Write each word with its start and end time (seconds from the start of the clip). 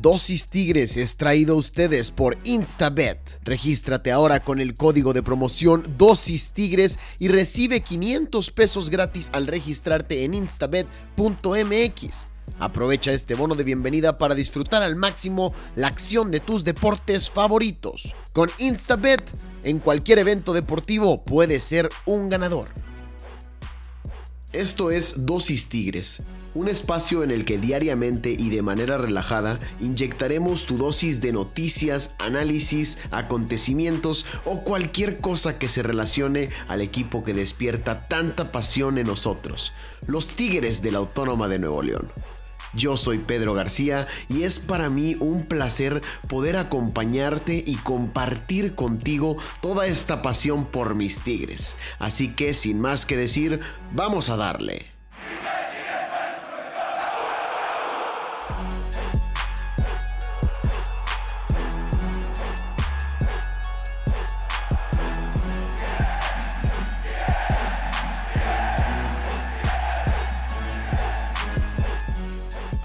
Dosis 0.00 0.46
Tigres 0.46 0.96
es 0.96 1.16
traído 1.16 1.54
a 1.54 1.58
ustedes 1.58 2.10
por 2.10 2.36
Instabet. 2.44 3.40
Regístrate 3.44 4.10
ahora 4.10 4.40
con 4.40 4.60
el 4.60 4.74
código 4.74 5.12
de 5.12 5.22
promoción 5.22 5.82
Dosis 5.98 6.52
Tigres 6.52 6.98
y 7.18 7.28
recibe 7.28 7.82
500 7.82 8.50
pesos 8.50 8.90
gratis 8.90 9.30
al 9.32 9.46
registrarte 9.46 10.24
en 10.24 10.34
instabet.mx. 10.34 12.24
Aprovecha 12.58 13.12
este 13.12 13.34
bono 13.34 13.54
de 13.54 13.64
bienvenida 13.64 14.16
para 14.16 14.34
disfrutar 14.34 14.82
al 14.82 14.96
máximo 14.96 15.54
la 15.76 15.88
acción 15.88 16.30
de 16.30 16.40
tus 16.40 16.64
deportes 16.64 17.30
favoritos. 17.30 18.14
Con 18.32 18.50
Instabet, 18.58 19.22
en 19.62 19.78
cualquier 19.78 20.18
evento 20.18 20.52
deportivo 20.52 21.22
puedes 21.22 21.62
ser 21.62 21.88
un 22.06 22.28
ganador. 22.28 22.68
Esto 24.52 24.90
es 24.90 25.14
Dosis 25.24 25.68
Tigres, 25.68 26.22
un 26.54 26.68
espacio 26.68 27.22
en 27.22 27.30
el 27.30 27.44
que 27.44 27.58
diariamente 27.58 28.30
y 28.30 28.50
de 28.50 28.62
manera 28.62 28.96
relajada 28.96 29.58
inyectaremos 29.80 30.66
tu 30.66 30.78
dosis 30.78 31.20
de 31.20 31.32
noticias, 31.32 32.14
análisis, 32.18 32.98
acontecimientos 33.10 34.26
o 34.44 34.62
cualquier 34.62 35.18
cosa 35.18 35.58
que 35.58 35.68
se 35.68 35.82
relacione 35.82 36.50
al 36.68 36.80
equipo 36.80 37.24
que 37.24 37.34
despierta 37.34 37.96
tanta 37.96 38.52
pasión 38.52 38.98
en 38.98 39.06
nosotros, 39.06 39.74
los 40.06 40.28
Tigres 40.28 40.82
de 40.82 40.92
la 40.92 40.98
Autónoma 40.98 41.48
de 41.48 41.58
Nuevo 41.58 41.82
León. 41.82 42.10
Yo 42.74 42.96
soy 42.96 43.18
Pedro 43.18 43.52
García 43.52 44.08
y 44.28 44.44
es 44.44 44.58
para 44.58 44.88
mí 44.88 45.14
un 45.20 45.42
placer 45.42 46.00
poder 46.28 46.56
acompañarte 46.56 47.62
y 47.66 47.76
compartir 47.76 48.74
contigo 48.74 49.36
toda 49.60 49.86
esta 49.86 50.22
pasión 50.22 50.64
por 50.64 50.94
mis 50.94 51.20
tigres. 51.20 51.76
Así 51.98 52.34
que 52.34 52.54
sin 52.54 52.80
más 52.80 53.04
que 53.04 53.16
decir, 53.16 53.60
vamos 53.92 54.30
a 54.30 54.36
darle. 54.36 54.91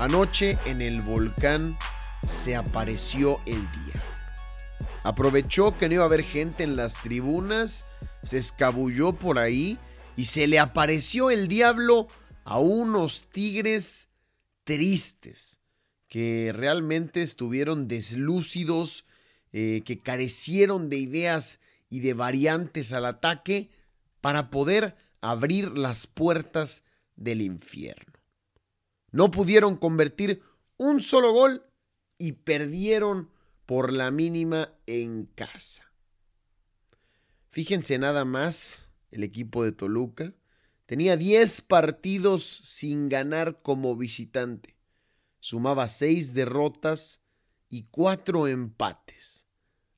Anoche 0.08 0.58
en 0.66 0.82
el 0.82 1.02
volcán 1.02 1.78
se 2.26 2.56
apareció 2.56 3.42
el 3.45 3.60
día. 3.72 4.02
Aprovechó 5.04 5.78
que 5.78 5.88
no 5.88 5.95
iba 5.95 6.04
a 6.04 6.06
haber 6.06 6.23
gente 6.23 6.64
en 6.64 6.78
las 6.78 7.02
tribunas, 7.02 7.88
se 8.23 8.38
escabulló 8.38 9.14
por 9.14 9.38
ahí 9.38 9.78
y 10.16 10.26
se 10.26 10.48
le 10.48 10.60
apareció 10.60 11.30
el 11.30 11.50
diablo 11.50 12.08
a 12.45 12.58
unos 12.58 13.23
tigres 13.30 14.07
tristes 14.68 15.62
que 16.10 16.52
realmente 16.54 17.22
estuvieron 17.22 17.88
deslúcidos, 17.88 19.06
eh, 19.54 19.82
que 19.86 20.02
carecieron 20.02 20.90
de 20.90 20.98
ideas 20.98 21.62
y 21.90 22.02
de 22.02 22.14
variantes 22.14 22.92
al 22.92 23.06
ataque 23.06 23.72
para 24.20 24.50
poder 24.50 24.98
abrir 25.22 25.78
las 25.78 26.06
puertas 26.06 26.84
del 27.16 27.42
infierno. 27.42 28.20
No 29.12 29.32
pudieron 29.32 29.78
convertir 29.78 30.44
un 30.76 31.02
solo 31.02 31.32
gol 31.32 31.64
y 32.18 32.34
perdieron 32.34 33.32
por 33.66 33.94
la 33.94 34.12
mínima 34.12 34.73
en 34.86 35.28
casa. 35.28 35.94
Fíjense 37.48 37.98
nada 38.00 38.26
más, 38.26 38.90
el 39.12 39.23
equipo 39.23 39.64
de 39.64 39.72
Toluca 39.72 40.34
tenía 40.88 41.18
10 41.18 41.62
partidos 41.62 42.44
sin 42.64 43.10
ganar 43.10 43.62
como 43.62 43.96
visitante. 43.96 44.76
Sumaba 45.40 45.88
6 45.88 46.34
derrotas 46.34 47.22
y 47.70 47.84
4 47.92 48.48
empates. 48.48 49.46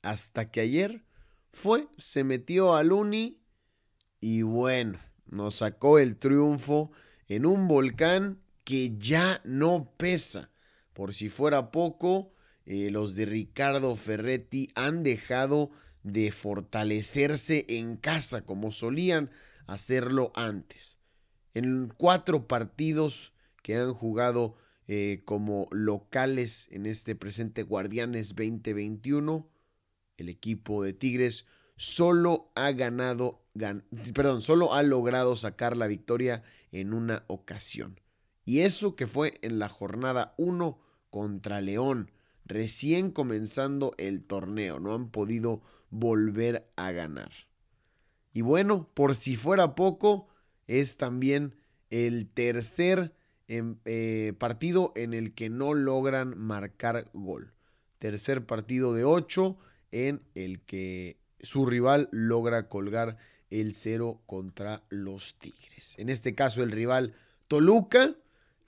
Hasta 0.02 0.52
que 0.52 0.60
ayer 0.60 1.06
fue, 1.54 1.88
se 1.98 2.26
metió 2.26 2.76
al 2.76 2.92
Uni 2.92 3.42
y 4.20 4.42
bueno, 4.42 5.00
nos 5.26 5.58
sacó 5.58 6.00
el 6.00 6.18
triunfo 6.18 6.92
en 7.28 7.46
un 7.46 7.68
volcán 7.68 8.42
que 8.64 8.98
ya 8.98 9.42
no 9.46 9.94
pesa. 9.96 10.52
Por 10.94 11.14
si 11.14 11.30
fuera 11.30 11.72
poco, 11.72 12.34
eh, 12.66 12.90
los 12.92 13.16
de 13.16 13.26
Ricardo 13.26 13.96
Ferretti 13.96 14.70
han 14.76 15.04
dejado 15.04 15.72
de 16.04 16.32
fortalecerse 16.32 17.66
en 17.70 17.96
casa 17.96 18.42
como 18.42 18.72
solían 18.72 19.30
hacerlo 19.70 20.32
antes. 20.36 20.98
En 21.54 21.94
cuatro 21.96 22.48
partidos 22.48 23.34
que 23.62 23.76
han 23.76 23.94
jugado 23.94 24.56
eh, 24.88 25.22
como 25.26 25.68
locales 25.72 26.68
en 26.72 26.86
este 26.86 27.16
presente 27.16 27.64
Guardianes 27.64 28.30
2021, 28.30 29.48
el 30.18 30.30
equipo 30.30 30.84
de 30.84 30.94
Tigres 30.94 31.46
solo 31.76 32.52
ha 32.56 32.72
ganado, 32.72 33.46
perdón, 34.14 34.42
solo 34.42 34.74
ha 34.74 34.84
logrado 34.84 35.36
sacar 35.36 35.78
la 35.78 35.88
victoria 35.88 36.44
en 36.72 36.94
una 36.94 37.24
ocasión. 37.28 38.00
Y 38.46 38.62
eso 38.62 38.96
que 38.96 39.06
fue 39.06 39.36
en 39.44 39.60
la 39.60 39.70
jornada 39.70 40.34
1 40.38 40.80
contra 41.12 41.62
León, 41.62 42.12
recién 42.46 43.12
comenzando 43.12 43.94
el 43.98 44.24
torneo, 44.24 44.80
no 44.80 44.96
han 44.96 45.10
podido 45.10 45.62
volver 45.92 46.72
a 46.76 46.92
ganar. 46.92 47.32
Y 48.40 48.42
bueno, 48.42 48.88
por 48.94 49.18
si 49.18 49.36
fuera 49.36 49.76
poco, 49.76 50.30
es 50.66 50.96
también 50.96 51.58
el 51.90 52.26
tercer 52.30 53.14
em, 53.50 53.76
eh, 53.84 54.32
partido 54.38 54.94
en 54.96 55.14
el 55.14 55.34
que 55.34 55.50
no 55.50 55.74
logran 55.74 56.38
marcar 56.38 57.10
gol. 57.12 57.52
Tercer 57.98 58.46
partido 58.46 58.94
de 58.94 59.04
8 59.04 59.58
en 59.92 60.22
el 60.36 60.62
que 60.62 61.18
su 61.42 61.66
rival 61.66 62.08
logra 62.14 62.70
colgar 62.70 63.18
el 63.50 63.76
cero 63.76 64.22
contra 64.26 64.84
los 64.88 65.36
Tigres. 65.38 65.96
En 65.98 66.08
este 66.08 66.34
caso 66.34 66.64
el 66.64 66.72
rival 66.72 67.16
Toluca 67.50 68.16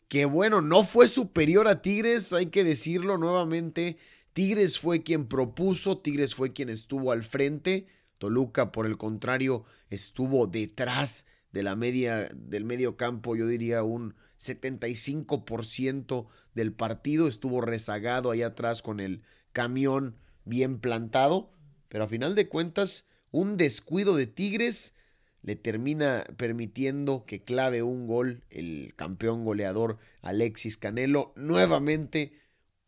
que 0.10 0.26
bueno, 0.26 0.60
no 0.60 0.84
fue 0.84 1.08
superior 1.08 1.70
a 1.70 1.82
Tigres, 1.82 2.34
hay 2.34 2.48
que 2.48 2.66
decirlo 2.66 3.18
nuevamente. 3.18 3.96
Tigres 4.34 4.80
fue 4.80 5.02
quien 5.02 5.28
propuso, 5.28 5.98
Tigres 5.98 6.36
fue 6.36 6.52
quien 6.52 6.68
estuvo 6.68 7.14
al 7.14 7.24
frente. 7.24 7.88
Toluca, 8.22 8.72
por 8.72 8.86
el 8.86 9.00
contrario, 9.00 9.66
estuvo 9.90 10.46
detrás 10.46 11.26
de 11.52 11.64
la 11.64 11.76
media, 11.76 12.30
del 12.36 12.66
medio 12.66 12.96
campo, 12.96 13.36
yo 13.36 13.48
diría 13.48 13.82
un 13.82 14.14
75% 14.40 16.28
del 16.54 16.72
partido. 16.72 17.28
Estuvo 17.28 17.62
rezagado 17.62 18.30
ahí 18.30 18.44
atrás 18.44 18.84
con 18.84 19.00
el 19.00 19.24
camión 19.54 20.18
bien 20.46 20.78
plantado. 20.78 21.50
Pero 21.90 22.04
a 22.04 22.08
final 22.08 22.36
de 22.36 22.48
cuentas, 22.48 23.08
un 23.32 23.58
descuido 23.58 24.16
de 24.16 24.28
Tigres 24.28 24.94
le 25.42 25.56
termina 25.56 26.24
permitiendo 26.38 27.26
que 27.26 27.44
clave 27.44 27.82
un 27.82 28.06
gol 28.06 28.44
el 28.52 28.94
campeón 28.96 29.46
goleador 29.46 29.98
Alexis 30.22 30.78
Canelo. 30.78 31.34
Nuevamente 31.36 32.34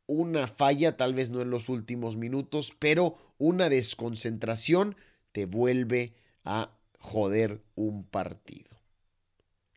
una 0.06 0.46
falla, 0.46 0.96
tal 0.96 1.16
vez 1.16 1.32
no 1.32 1.42
en 1.42 1.50
los 1.50 1.70
últimos 1.70 2.18
minutos, 2.18 2.76
pero 2.78 3.18
una 3.40 3.70
desconcentración 3.70 4.96
te 5.34 5.46
vuelve 5.46 6.14
a 6.46 6.72
joder 6.98 7.62
un 7.76 8.06
partido. 8.06 8.80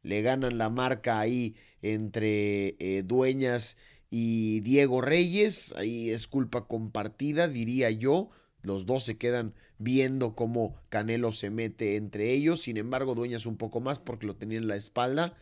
Le 0.02 0.22
ganan 0.22 0.58
la 0.58 0.70
marca 0.70 1.18
ahí 1.18 1.56
entre 1.82 2.76
eh, 2.78 3.02
Dueñas 3.04 3.76
y 4.08 4.60
Diego 4.60 5.00
Reyes, 5.00 5.74
ahí 5.76 6.10
es 6.10 6.28
culpa 6.28 6.68
compartida, 6.68 7.48
diría 7.48 7.90
yo. 7.90 8.30
Los 8.62 8.86
dos 8.86 9.04
se 9.04 9.18
quedan 9.18 9.54
viendo 9.78 10.34
cómo 10.34 10.76
Canelo 10.88 11.32
se 11.32 11.50
mete 11.50 11.96
entre 11.96 12.32
ellos. 12.32 12.62
Sin 12.62 12.76
embargo, 12.76 13.14
Dueñas 13.14 13.46
un 13.46 13.56
poco 13.56 13.80
más 13.80 13.98
porque 13.98 14.26
lo 14.26 14.36
tenía 14.36 14.58
en 14.58 14.68
la 14.68 14.76
espalda. 14.76 15.36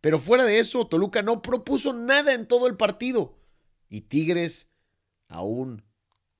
Pero 0.00 0.18
fuera 0.18 0.44
de 0.44 0.58
eso, 0.58 0.86
Toluca 0.86 1.22
no 1.22 1.42
propuso 1.42 1.92
nada 1.92 2.34
en 2.34 2.46
todo 2.46 2.66
el 2.66 2.76
partido. 2.76 3.38
Y 3.88 4.02
Tigres, 4.02 4.68
aún 5.28 5.84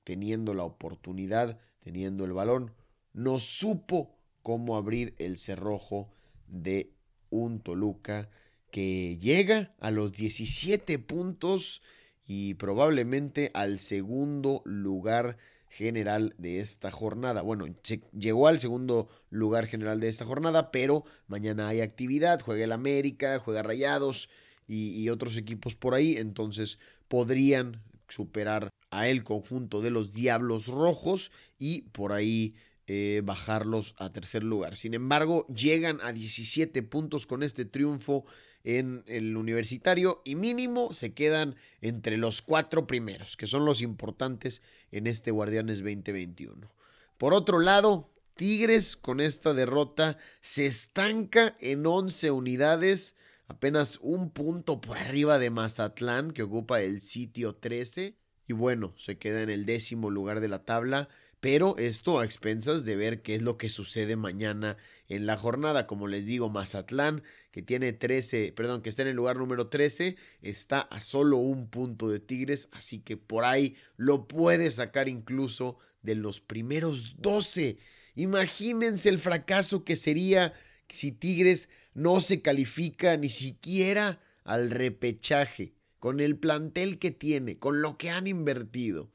teniendo 0.03 0.53
la 0.53 0.63
oportunidad, 0.63 1.59
teniendo 1.79 2.25
el 2.25 2.33
balón, 2.33 2.71
no 3.13 3.39
supo 3.39 4.15
cómo 4.43 4.75
abrir 4.75 5.15
el 5.17 5.37
cerrojo 5.37 6.11
de 6.47 6.91
un 7.29 7.59
Toluca 7.59 8.29
que 8.71 9.17
llega 9.19 9.73
a 9.79 9.91
los 9.91 10.13
17 10.13 10.99
puntos 10.99 11.81
y 12.25 12.53
probablemente 12.55 13.51
al 13.53 13.79
segundo 13.79 14.61
lugar 14.63 15.37
general 15.71 16.35
de 16.37 16.59
esta 16.59 16.91
jornada. 16.91 17.41
Bueno, 17.41 17.65
llegó 18.11 18.47
al 18.47 18.59
segundo 18.59 19.09
lugar 19.29 19.67
general 19.67 19.99
de 19.99 20.09
esta 20.09 20.25
jornada, 20.25 20.71
pero 20.71 21.05
mañana 21.27 21.69
hay 21.69 21.81
actividad, 21.81 22.41
juega 22.41 22.65
el 22.65 22.73
América, 22.73 23.39
juega 23.39 23.63
Rayados 23.63 24.29
y, 24.67 25.09
otros 25.09 25.35
equipos 25.35 25.75
por 25.75 25.93
ahí, 25.93 26.15
entonces 26.15 26.79
podrían 27.09 27.81
superar 28.07 28.69
a 28.89 29.07
el 29.09 29.23
conjunto 29.23 29.81
de 29.81 29.89
los 29.89 30.13
Diablos 30.13 30.67
Rojos 30.67 31.31
y 31.57 31.83
por 31.89 32.13
ahí 32.13 32.55
eh, 32.93 33.21
bajarlos 33.23 33.95
a 33.99 34.11
tercer 34.11 34.43
lugar. 34.43 34.75
Sin 34.75 34.93
embargo, 34.93 35.47
llegan 35.47 36.01
a 36.01 36.11
17 36.11 36.83
puntos 36.83 37.25
con 37.25 37.41
este 37.41 37.63
triunfo 37.63 38.25
en 38.65 39.05
el 39.07 39.37
universitario 39.37 40.21
y 40.25 40.35
mínimo 40.35 40.91
se 40.91 41.13
quedan 41.13 41.55
entre 41.79 42.17
los 42.17 42.41
cuatro 42.41 42.87
primeros, 42.87 43.37
que 43.37 43.47
son 43.47 43.63
los 43.63 43.81
importantes 43.81 44.61
en 44.91 45.07
este 45.07 45.31
Guardianes 45.31 45.77
2021. 45.77 46.69
Por 47.17 47.33
otro 47.33 47.59
lado, 47.59 48.11
Tigres 48.35 48.97
con 48.97 49.21
esta 49.21 49.53
derrota 49.53 50.17
se 50.41 50.65
estanca 50.65 51.55
en 51.61 51.85
11 51.85 52.31
unidades, 52.31 53.15
apenas 53.47 53.99
un 54.01 54.31
punto 54.31 54.81
por 54.81 54.97
arriba 54.97 55.39
de 55.39 55.49
Mazatlán, 55.49 56.31
que 56.31 56.43
ocupa 56.43 56.81
el 56.81 56.99
sitio 56.99 57.55
13, 57.55 58.17
y 58.47 58.53
bueno, 58.53 58.93
se 58.97 59.17
queda 59.17 59.43
en 59.43 59.49
el 59.49 59.65
décimo 59.65 60.09
lugar 60.09 60.41
de 60.41 60.49
la 60.49 60.65
tabla 60.65 61.07
pero 61.41 61.75
esto 61.77 62.19
a 62.19 62.25
expensas 62.25 62.85
de 62.85 62.95
ver 62.95 63.23
qué 63.23 63.33
es 63.33 63.41
lo 63.41 63.57
que 63.57 63.67
sucede 63.67 64.15
mañana 64.15 64.77
en 65.07 65.25
la 65.25 65.37
jornada. 65.37 65.87
Como 65.87 66.07
les 66.07 66.27
digo, 66.27 66.49
Mazatlán, 66.49 67.23
que 67.49 67.63
tiene 67.63 67.93
13, 67.93 68.53
perdón, 68.55 68.83
que 68.83 68.89
está 68.89 69.01
en 69.01 69.07
el 69.07 69.15
lugar 69.15 69.37
número 69.37 69.67
13, 69.67 70.17
está 70.43 70.81
a 70.81 71.01
solo 71.01 71.37
un 71.37 71.67
punto 71.67 72.09
de 72.09 72.19
Tigres, 72.19 72.69
así 72.71 72.99
que 72.99 73.17
por 73.17 73.43
ahí 73.43 73.75
lo 73.97 74.27
puede 74.27 74.69
sacar 74.69 75.09
incluso 75.09 75.79
de 76.03 76.13
los 76.13 76.41
primeros 76.41 77.15
12. 77.17 77.79
Imagínense 78.13 79.09
el 79.09 79.17
fracaso 79.17 79.83
que 79.83 79.95
sería 79.95 80.53
si 80.89 81.11
Tigres 81.11 81.69
no 81.95 82.19
se 82.19 82.43
califica 82.43 83.17
ni 83.17 83.29
siquiera 83.29 84.21
al 84.43 84.69
repechaje, 84.69 85.73
con 85.97 86.19
el 86.19 86.37
plantel 86.37 86.99
que 86.99 87.09
tiene, 87.09 87.57
con 87.57 87.81
lo 87.81 87.97
que 87.97 88.11
han 88.11 88.27
invertido 88.27 89.11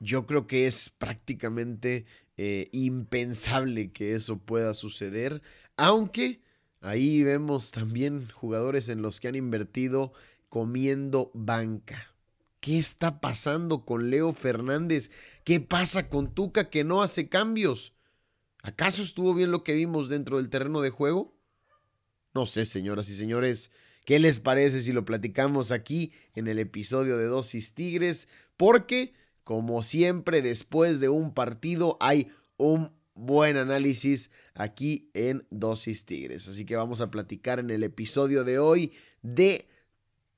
yo 0.00 0.26
creo 0.26 0.46
que 0.46 0.66
es 0.66 0.90
prácticamente 0.90 2.06
eh, 2.36 2.68
impensable 2.72 3.92
que 3.92 4.14
eso 4.14 4.38
pueda 4.38 4.74
suceder, 4.74 5.42
aunque 5.76 6.40
ahí 6.80 7.22
vemos 7.22 7.70
también 7.70 8.28
jugadores 8.30 8.88
en 8.88 9.02
los 9.02 9.20
que 9.20 9.28
han 9.28 9.36
invertido 9.36 10.12
comiendo 10.48 11.30
banca. 11.34 12.14
¿Qué 12.60 12.78
está 12.78 13.20
pasando 13.20 13.84
con 13.84 14.08
Leo 14.08 14.32
Fernández? 14.32 15.10
¿Qué 15.44 15.60
pasa 15.60 16.08
con 16.08 16.34
Tuca 16.34 16.70
que 16.70 16.82
no 16.82 17.02
hace 17.02 17.28
cambios? 17.28 17.92
¿Acaso 18.62 19.02
estuvo 19.02 19.34
bien 19.34 19.50
lo 19.50 19.62
que 19.62 19.74
vimos 19.74 20.08
dentro 20.08 20.38
del 20.38 20.48
terreno 20.48 20.80
de 20.80 20.88
juego? 20.88 21.36
No 22.32 22.46
sé, 22.46 22.64
señoras 22.64 23.10
y 23.10 23.14
señores, 23.14 23.70
¿qué 24.06 24.18
les 24.18 24.40
parece 24.40 24.80
si 24.80 24.92
lo 24.94 25.04
platicamos 25.04 25.70
aquí 25.70 26.12
en 26.34 26.48
el 26.48 26.58
episodio 26.58 27.18
de 27.18 27.26
Dosis 27.26 27.74
Tigres? 27.74 28.28
Porque 28.56 29.12
como 29.44 29.82
siempre, 29.82 30.42
después 30.42 31.00
de 31.00 31.08
un 31.08 31.32
partido 31.32 31.96
hay 32.00 32.28
un 32.56 32.90
buen 33.14 33.56
análisis 33.56 34.30
aquí 34.54 35.10
en 35.14 35.46
Dosis 35.50 36.04
Tigres. 36.04 36.48
Así 36.48 36.64
que 36.64 36.76
vamos 36.76 37.00
a 37.00 37.10
platicar 37.10 37.58
en 37.60 37.70
el 37.70 37.84
episodio 37.84 38.44
de 38.44 38.58
hoy 38.58 38.92
de 39.22 39.68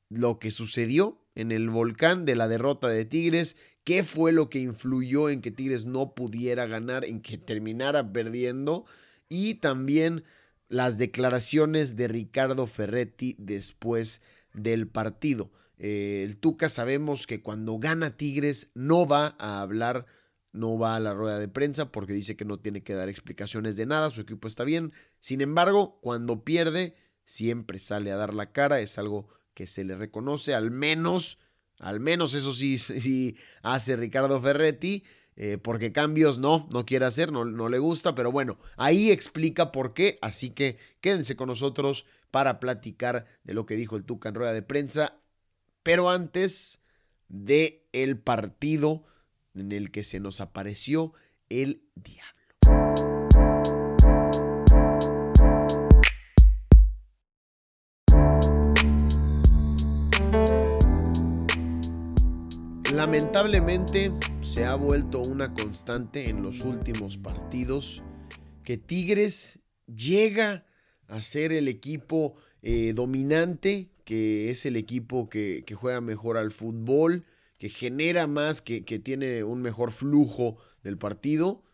lo 0.08 0.38
que 0.38 0.50
sucedió 0.50 1.20
en 1.34 1.52
el 1.52 1.70
volcán 1.70 2.24
de 2.24 2.34
la 2.34 2.48
derrota 2.48 2.88
de 2.88 3.04
Tigres, 3.04 3.56
qué 3.84 4.02
fue 4.04 4.32
lo 4.32 4.48
que 4.50 4.58
influyó 4.58 5.28
en 5.28 5.42
que 5.42 5.50
Tigres 5.50 5.84
no 5.84 6.14
pudiera 6.14 6.66
ganar, 6.66 7.04
en 7.04 7.20
que 7.20 7.38
terminara 7.38 8.12
perdiendo 8.12 8.86
y 9.28 9.54
también 9.54 10.24
las 10.68 10.98
declaraciones 10.98 11.94
de 11.94 12.08
Ricardo 12.08 12.66
Ferretti 12.66 13.36
después 13.38 14.20
del 14.54 14.88
partido. 14.88 15.50
Eh, 15.78 16.22
el 16.24 16.38
Tuca 16.38 16.68
sabemos 16.68 17.26
que 17.26 17.42
cuando 17.42 17.78
gana 17.78 18.16
Tigres 18.16 18.70
no 18.74 19.06
va 19.06 19.36
a 19.38 19.60
hablar, 19.60 20.06
no 20.52 20.78
va 20.78 20.96
a 20.96 21.00
la 21.00 21.14
rueda 21.14 21.38
de 21.38 21.48
prensa 21.48 21.92
porque 21.92 22.14
dice 22.14 22.36
que 22.36 22.44
no 22.44 22.58
tiene 22.58 22.82
que 22.82 22.94
dar 22.94 23.08
explicaciones 23.08 23.76
de 23.76 23.86
nada, 23.86 24.10
su 24.10 24.22
equipo 24.22 24.48
está 24.48 24.64
bien. 24.64 24.92
Sin 25.20 25.40
embargo, 25.40 25.98
cuando 26.00 26.44
pierde, 26.44 26.94
siempre 27.24 27.78
sale 27.78 28.10
a 28.10 28.16
dar 28.16 28.32
la 28.32 28.52
cara, 28.52 28.80
es 28.80 28.98
algo 28.98 29.28
que 29.54 29.66
se 29.66 29.84
le 29.84 29.96
reconoce, 29.96 30.54
al 30.54 30.70
menos, 30.70 31.38
al 31.78 32.00
menos 32.00 32.34
eso 32.34 32.52
sí, 32.52 32.78
sí 32.78 33.36
hace 33.62 33.96
Ricardo 33.96 34.40
Ferretti. 34.40 35.04
Eh, 35.38 35.58
porque 35.58 35.92
cambios 35.92 36.38
no, 36.38 36.66
no 36.72 36.86
quiere 36.86 37.04
hacer, 37.04 37.30
no, 37.30 37.44
no 37.44 37.68
le 37.68 37.78
gusta, 37.78 38.14
pero 38.14 38.32
bueno, 38.32 38.58
ahí 38.78 39.10
explica 39.10 39.70
por 39.70 39.92
qué, 39.92 40.18
así 40.22 40.48
que 40.48 40.78
quédense 41.02 41.36
con 41.36 41.48
nosotros 41.48 42.06
para 42.30 42.58
platicar 42.58 43.26
de 43.44 43.52
lo 43.52 43.66
que 43.66 43.76
dijo 43.76 43.96
el 43.96 44.04
Tuca 44.04 44.30
en 44.30 44.34
rueda 44.34 44.54
de 44.54 44.62
prensa 44.62 45.20
pero 45.86 46.10
antes 46.10 46.80
de 47.28 47.86
el 47.92 48.18
partido 48.18 49.04
en 49.54 49.70
el 49.70 49.92
que 49.92 50.02
se 50.02 50.18
nos 50.18 50.40
apareció 50.40 51.12
el 51.48 51.80
diablo. 51.94 52.32
Lamentablemente 62.92 64.12
se 64.42 64.64
ha 64.64 64.74
vuelto 64.74 65.20
una 65.20 65.54
constante 65.54 66.28
en 66.28 66.42
los 66.42 66.64
últimos 66.64 67.16
partidos 67.16 68.02
que 68.64 68.76
Tigres 68.76 69.60
llega 69.86 70.66
a 71.06 71.20
ser 71.20 71.52
el 71.52 71.68
equipo 71.68 72.34
eh, 72.62 72.92
dominante 72.92 73.92
que 74.06 74.50
es 74.50 74.64
el 74.66 74.76
equipo 74.76 75.28
que, 75.28 75.64
juega 75.74 76.00
mejor 76.00 76.38
al 76.38 76.52
fútbol, 76.52 77.26
que 77.58 77.68
genera 77.68 78.28
más, 78.28 78.62
que, 78.62 78.80
tiene 78.80 79.42
un 79.42 79.60
mejor 79.60 79.90
flujo 79.90 80.58
del 80.84 80.96
partido, 80.96 81.64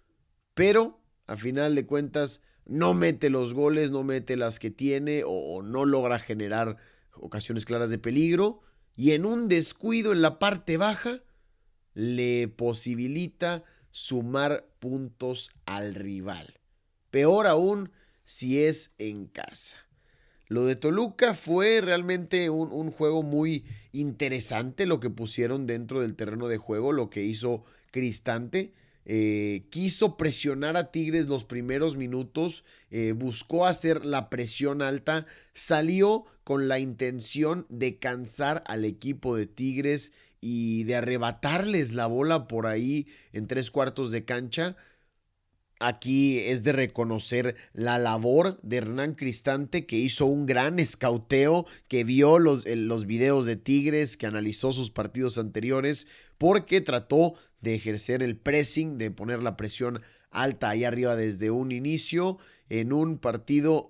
pero 0.54 0.98
a 1.26 1.36
final 1.36 1.74
de 1.74 1.84
cuentas 1.84 2.40
no 2.64 2.94
mete 2.94 3.28
los 3.28 3.52
goles, 3.52 3.90
no 3.90 4.02
mete 4.02 4.38
las 4.38 4.58
que 4.58 4.70
tiene 4.70 5.22
o, 5.26 5.62
no 5.62 5.84
logra 5.84 6.18
generar 6.18 6.78
ocasiones 7.12 7.66
claras 7.66 7.90
de 7.90 7.98
peligro 7.98 8.62
y 8.96 9.10
en 9.10 9.26
un 9.26 9.48
descuido 9.48 10.12
en 10.12 10.22
la 10.22 10.38
parte 10.38 10.78
baja 10.78 11.22
le 11.92 12.48
posibilita 12.48 13.62
sumar 13.90 14.72
puntos 14.78 15.50
al 15.66 15.94
rival. 15.94 16.60
Peor 17.10 17.46
aún 17.46 17.92
si 18.24 18.62
es 18.62 18.94
en 18.96 19.26
casa. 19.26 19.76
Lo 20.52 20.66
de 20.66 20.76
Toluca 20.76 21.32
fue 21.32 21.80
realmente 21.80 22.50
un, 22.50 22.90
juego 22.90 23.22
muy 23.22 23.64
interesante 23.90 24.84
lo 24.84 25.00
que 25.00 25.08
pusieron 25.08 25.66
dentro 25.66 26.02
del 26.02 26.14
terreno 26.14 26.46
de 26.46 26.58
juego, 26.58 26.92
lo 26.92 27.08
que 27.08 27.24
hizo 27.24 27.64
Cristante. 27.90 28.74
Eh, 29.06 29.64
quiso 29.70 30.18
presionar 30.18 30.76
a 30.76 30.90
Tigres 30.90 31.26
los 31.26 31.46
primeros 31.46 31.96
minutos, 31.96 32.64
eh, 32.90 33.14
buscó 33.16 33.64
hacer 33.64 34.04
la 34.04 34.28
presión 34.28 34.82
alta, 34.82 35.24
salió 35.54 36.26
con 36.44 36.68
la 36.68 36.78
intención 36.78 37.64
de 37.70 37.96
cansar 37.96 38.62
al 38.66 38.84
equipo 38.84 39.34
de 39.34 39.46
Tigres 39.46 40.12
y 40.42 40.84
de 40.84 40.96
arrebatarles 40.96 41.94
la 41.94 42.04
bola 42.04 42.46
por 42.46 42.66
ahí 42.66 43.06
en 43.32 43.46
tres 43.46 43.70
cuartos 43.70 44.10
de 44.10 44.26
cancha. 44.26 44.76
Aquí 45.84 46.38
es 46.38 46.62
de 46.62 46.70
reconocer 46.70 47.56
la 47.72 47.98
labor 47.98 48.60
de 48.62 48.76
Hernán 48.76 49.14
Cristante, 49.14 49.84
que 49.84 49.96
hizo 49.96 50.26
un 50.26 50.46
gran 50.46 50.78
escauteo, 50.78 51.66
que 51.88 52.04
vio 52.04 52.38
los, 52.38 52.64
los 52.66 53.04
videos 53.06 53.46
de 53.46 53.56
Tigres, 53.56 54.16
que 54.16 54.26
analizó 54.26 54.72
sus 54.72 54.92
partidos 54.92 55.38
anteriores, 55.38 56.06
porque 56.38 56.80
trató 56.82 57.34
de 57.60 57.74
ejercer 57.74 58.22
el 58.22 58.36
pressing, 58.36 58.96
de 58.96 59.10
poner 59.10 59.42
la 59.42 59.56
presión 59.56 60.02
alta 60.30 60.70
ahí 60.70 60.84
arriba 60.84 61.16
desde 61.16 61.50
un 61.50 61.72
inicio 61.72 62.38
en 62.68 62.92
un 62.92 63.18
partido, 63.18 63.88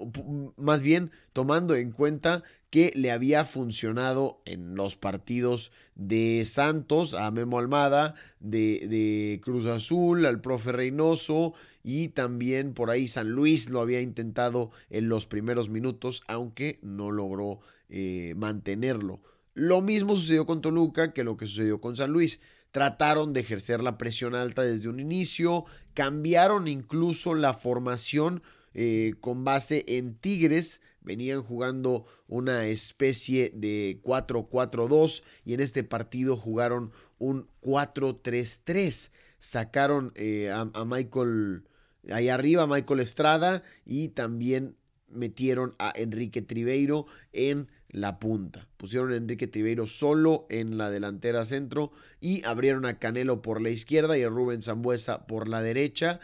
más 0.56 0.80
bien 0.80 1.10
tomando 1.34 1.74
en 1.74 1.92
cuenta 1.92 2.42
que 2.72 2.90
le 2.96 3.10
había 3.10 3.44
funcionado 3.44 4.40
en 4.46 4.76
los 4.76 4.96
partidos 4.96 5.72
de 5.94 6.42
Santos, 6.46 7.12
a 7.12 7.30
Memo 7.30 7.58
Almada, 7.58 8.14
de, 8.40 9.38
Cruz 9.44 9.66
Azul, 9.66 10.24
al 10.24 10.40
profe 10.40 10.72
Reynoso 10.72 11.52
y 11.84 12.08
también 12.08 12.72
por 12.72 12.88
ahí 12.88 13.08
San 13.08 13.28
Luis 13.28 13.68
lo 13.68 13.82
había 13.82 14.00
intentado 14.00 14.70
en 14.88 15.10
los 15.10 15.26
primeros 15.26 15.68
minutos, 15.68 16.22
aunque 16.28 16.78
no 16.80 17.10
logró 17.10 17.60
eh, 17.90 18.32
mantenerlo. 18.38 19.20
Lo 19.52 19.82
mismo 19.82 20.16
sucedió 20.16 20.46
con 20.46 20.62
Toluca 20.62 21.12
que 21.12 21.24
lo 21.24 21.36
que 21.36 21.46
sucedió 21.46 21.78
con 21.78 21.94
San 21.94 22.10
Luis. 22.10 22.40
Trataron 22.70 23.34
de 23.34 23.40
ejercer 23.40 23.82
la 23.82 23.98
presión 23.98 24.34
alta 24.34 24.62
desde 24.62 24.88
un 24.88 24.98
inicio, 24.98 25.66
cambiaron 25.92 26.68
incluso 26.68 27.34
la 27.34 27.52
formación 27.52 28.42
eh, 28.72 29.12
con 29.20 29.44
base 29.44 29.84
en 29.86 30.14
Tigres, 30.14 30.80
venían 31.02 31.42
jugando 31.42 32.06
una 32.28 32.66
especie 32.66 33.50
de 33.54 34.00
4-4-2 34.02 35.22
y 35.44 35.54
en 35.54 35.60
este 35.60 35.84
partido 35.84 36.36
jugaron 36.36 36.92
un 37.18 37.48
4-3-3. 37.62 39.10
Sacaron 39.38 40.12
eh, 40.14 40.50
a, 40.50 40.70
a, 40.72 40.84
Michael, 40.84 41.64
ahí 42.10 42.28
arriba, 42.28 42.66
Michael 42.66 43.00
Estrada 43.00 43.62
y 43.84 44.08
también 44.08 44.76
metieron 45.08 45.74
a 45.78 45.92
Enrique 45.94 46.42
Tribeiro 46.42 47.06
en 47.32 47.68
la 47.92 48.18
punta. 48.18 48.68
Pusieron 48.76 49.12
a 49.12 49.16
Enrique 49.16 49.46
Tribeiro 49.46 49.86
solo 49.86 50.46
en 50.48 50.78
la 50.78 50.90
delantera 50.90 51.44
centro 51.44 51.92
y 52.20 52.44
abrieron 52.44 52.86
a 52.86 52.98
Canelo 52.98 53.42
por 53.42 53.60
la 53.60 53.70
izquierda 53.70 54.16
y 54.16 54.22
a 54.22 54.28
Rubén 54.28 54.62
Zambuesa 54.62 55.26
por 55.26 55.48
la 55.48 55.62
derecha, 55.62 56.18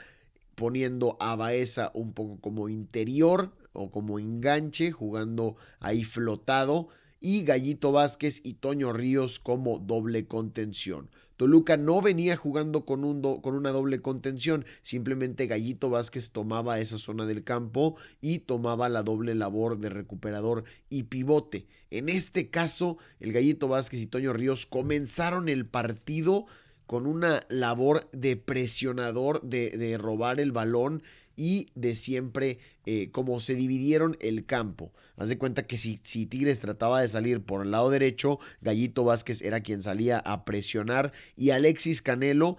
poniendo 0.55 1.17
a 1.21 1.37
Baeza 1.37 1.91
un 1.95 2.15
poco 2.15 2.41
como 2.41 2.69
interior 2.69 3.53
o 3.79 3.91
como 3.91 4.19
enganche, 4.19 4.93
jugando 4.93 5.57
ahí 5.81 6.05
flotado 6.05 6.89
y 7.21 7.43
Gallito 7.45 7.93
Vázquez 7.93 8.41
y 8.45 8.55
Toño 8.55 8.93
Ríos 8.93 9.39
como 9.41 9.79
doble 9.79 10.27
contención. 10.27 11.11
Toluca 11.37 11.77
no 11.77 12.01
venía 12.03 12.37
jugando 12.37 12.85
con, 12.85 13.05
un 13.05 13.23
con, 13.41 13.55
una 13.55 13.71
doble 13.71 14.03
contención, 14.03 14.65
simplemente 14.83 15.47
Gallito 15.47 15.89
Vázquez 15.89 16.33
tomaba 16.33 16.81
esa 16.81 16.99
zona 16.99 17.27
del 17.27 17.45
campo 17.45 17.97
y 18.21 18.41
tomaba 18.41 18.89
la 18.89 19.05
doble 19.05 19.37
labor 19.37 19.79
de 19.79 19.89
recuperador 19.89 20.65
y 20.91 21.05
pivote. 21.05 21.69
En 21.91 22.09
este 22.09 22.51
caso, 22.51 22.99
el 23.21 23.33
Gallito 23.33 23.69
Vázquez 23.69 24.01
y 24.01 24.07
Toño 24.09 24.33
Ríos 24.33 24.67
comenzaron 24.67 25.49
el 25.49 25.65
partido 25.65 26.47
con 26.87 27.07
una 27.07 27.41
labor 27.49 28.11
de 28.11 28.37
presionador, 28.37 29.41
de, 29.43 29.71
de 29.71 29.97
robar 29.97 30.41
el 30.41 30.51
balón 30.51 31.05
y 31.39 31.71
de 31.77 31.95
siempre 31.95 32.59
eh, 32.85 33.11
como 33.13 33.39
se 33.39 33.55
dividieron 33.55 34.17
el 34.21 34.45
campo. 34.45 34.93
Haz 35.17 35.29
de 35.29 35.39
cuenta 35.39 35.67
que 35.67 35.79
si, 35.79 36.01
si, 36.03 36.27
Tigres 36.27 36.59
trataba 36.61 37.01
de 37.01 37.09
salir 37.09 37.43
por 37.43 37.63
el 37.63 37.71
lado 37.71 37.91
derecho, 37.91 38.39
Gallito 38.61 39.05
Vázquez 39.05 39.43
era 39.43 39.61
quien 39.61 39.83
salía 39.83 40.19
a 40.19 40.45
presionar 40.45 41.13
y 41.37 41.51
Alexis 41.51 42.03
Canelo 42.03 42.57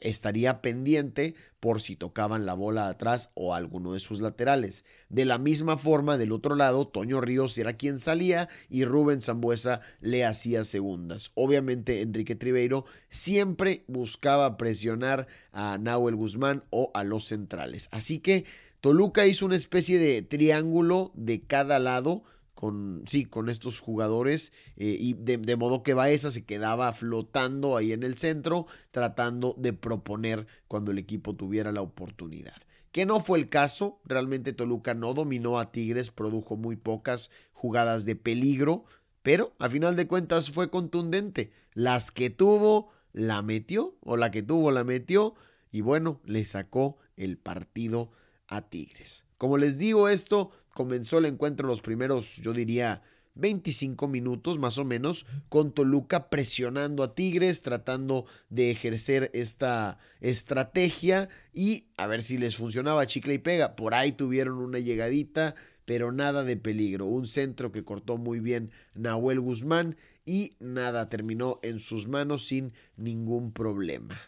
estaría 0.00 0.62
pendiente 0.62 1.34
por 1.58 1.80
si 1.80 1.96
tocaban 1.96 2.46
la 2.46 2.54
bola 2.54 2.88
atrás 2.88 3.30
o 3.34 3.54
alguno 3.54 3.92
de 3.92 4.00
sus 4.00 4.20
laterales. 4.20 4.84
De 5.08 5.24
la 5.24 5.38
misma 5.38 5.78
forma, 5.78 6.18
del 6.18 6.32
otro 6.32 6.56
lado, 6.56 6.88
Toño 6.88 7.20
Ríos 7.20 7.56
era 7.58 7.74
quien 7.74 8.00
salía 8.00 8.48
y 8.68 8.84
Rubén 8.84 9.22
Zambuesa 9.22 9.80
le 10.00 10.24
hacía 10.24 10.64
segundas. 10.64 11.30
Obviamente, 11.34 12.00
Enrique 12.00 12.34
Tribeiro 12.34 12.84
siempre 13.10 13.84
buscaba 13.86 14.56
presionar 14.56 15.28
a 15.52 15.78
Nahuel 15.78 16.16
Guzmán 16.16 16.64
o 16.70 16.90
a 16.94 17.04
los 17.04 17.26
centrales. 17.26 17.88
Así 17.92 18.18
que 18.22 18.44
Toluca 18.80 19.26
hizo 19.26 19.46
una 19.46 19.56
especie 19.56 19.98
de 19.98 20.22
triángulo 20.22 21.12
de 21.14 21.42
cada 21.42 21.78
lado 21.78 22.24
con, 22.62 23.02
sí, 23.08 23.24
con 23.24 23.48
estos 23.48 23.80
jugadores 23.80 24.52
eh, 24.76 24.96
y 24.98 25.14
de, 25.14 25.56
modo 25.56 25.82
que 25.82 25.94
Baeza 25.94 26.30
se 26.30 26.44
quedaba 26.44 26.92
flotando 26.92 27.76
ahí 27.76 27.92
en 27.92 28.04
el 28.04 28.16
centro 28.18 28.66
tratando 28.92 29.56
de 29.58 29.72
proponer 29.72 30.46
cuando 30.68 30.92
el 30.92 30.98
equipo 30.98 31.34
tuviera 31.34 31.72
la 31.72 31.80
oportunidad. 31.80 32.54
Que 32.92 33.06
no 33.06 33.20
fue 33.20 33.40
el 33.40 33.48
caso, 33.48 34.00
realmente 34.04 34.52
Toluca 34.52 34.94
no 34.94 35.12
dominó 35.12 35.58
a 35.58 35.72
Tigres, 35.72 36.10
produjo 36.10 36.56
muy 36.56 36.76
pocas 36.76 37.32
jugadas 37.52 38.04
de 38.04 38.16
peligro, 38.16 38.84
pero 39.22 39.54
a 39.58 39.68
final 39.68 39.96
de 39.96 40.06
cuentas 40.06 40.50
fue 40.50 40.70
contundente. 40.70 41.50
Las 41.74 42.10
que 42.10 42.30
tuvo, 42.30 42.90
la 43.12 43.42
metió, 43.42 43.96
o 44.02 44.16
la 44.16 44.30
que 44.30 44.42
tuvo, 44.42 44.70
la 44.70 44.84
metió, 44.84 45.34
y 45.72 45.80
bueno, 45.80 46.20
le 46.24 46.44
sacó 46.44 46.98
el 47.24 47.38
partido 47.38 48.10
a 48.46 48.68
Tigres. 48.68 49.24
Como 49.38 49.56
les 49.58 49.78
digo 49.78 50.08
esto, 50.08 50.50
comenzó 50.74 51.18
el 51.18 51.26
encuentro 51.26 51.66
los 51.66 51.82
primeros, 51.82 52.36
yo 52.36 52.52
diría, 52.52 53.02
25 53.34 54.08
minutos 54.08 54.58
más 54.58 54.78
o 54.78 54.84
menos, 54.84 55.26
con 55.48 55.72
Toluca 55.72 56.28
presionando 56.28 57.02
a 57.02 57.14
Tigres, 57.14 57.62
tratando 57.62 58.26
de 58.50 58.70
ejercer 58.70 59.30
esta 59.32 59.98
estrategia 60.20 61.28
y 61.52 61.86
a 61.96 62.06
ver 62.06 62.22
si 62.22 62.38
les 62.38 62.56
funcionaba 62.56 63.06
chicle 63.06 63.34
y 63.34 63.38
pega. 63.38 63.74
Por 63.74 63.94
ahí 63.94 64.12
tuvieron 64.12 64.58
una 64.58 64.78
llegadita, 64.78 65.54
pero 65.84 66.12
nada 66.12 66.44
de 66.44 66.56
peligro. 66.56 67.06
Un 67.06 67.26
centro 67.26 67.72
que 67.72 67.84
cortó 67.84 68.18
muy 68.18 68.40
bien 68.40 68.70
Nahuel 68.94 69.40
Guzmán 69.40 69.96
y 70.24 70.52
nada, 70.60 71.08
terminó 71.08 71.58
en 71.62 71.80
sus 71.80 72.06
manos 72.06 72.46
sin 72.46 72.72
ningún 72.96 73.52
problema. 73.52 74.20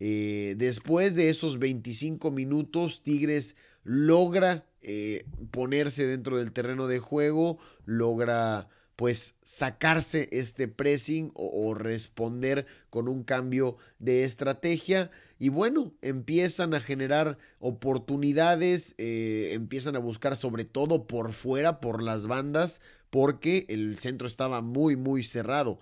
Eh, 0.00 0.54
después 0.56 1.14
de 1.14 1.28
esos 1.28 1.58
25 1.58 2.30
minutos, 2.30 3.02
Tigres 3.02 3.56
logra 3.84 4.66
eh, 4.80 5.24
ponerse 5.50 6.06
dentro 6.06 6.38
del 6.38 6.52
terreno 6.52 6.86
de 6.86 6.98
juego, 6.98 7.58
logra 7.84 8.68
pues 8.94 9.36
sacarse 9.44 10.28
este 10.32 10.66
pressing 10.66 11.30
o, 11.34 11.72
responder 11.72 12.66
con 12.90 13.06
un 13.06 13.22
cambio 13.22 13.76
de 14.00 14.24
estrategia 14.24 15.12
y 15.38 15.50
bueno, 15.50 15.92
empiezan 16.02 16.74
a 16.74 16.80
generar 16.80 17.38
oportunidades, 17.60 18.96
eh, 18.98 19.50
empiezan 19.52 19.94
a 19.94 20.00
buscar 20.00 20.36
sobre 20.36 20.64
todo 20.64 21.06
por 21.06 21.32
fuera, 21.32 21.78
por 21.80 22.02
las 22.02 22.26
bandas, 22.26 22.80
porque 23.08 23.66
el 23.68 23.98
centro 23.98 24.26
estaba 24.26 24.62
muy, 24.62 24.96
muy 24.96 25.22
cerrado. 25.22 25.78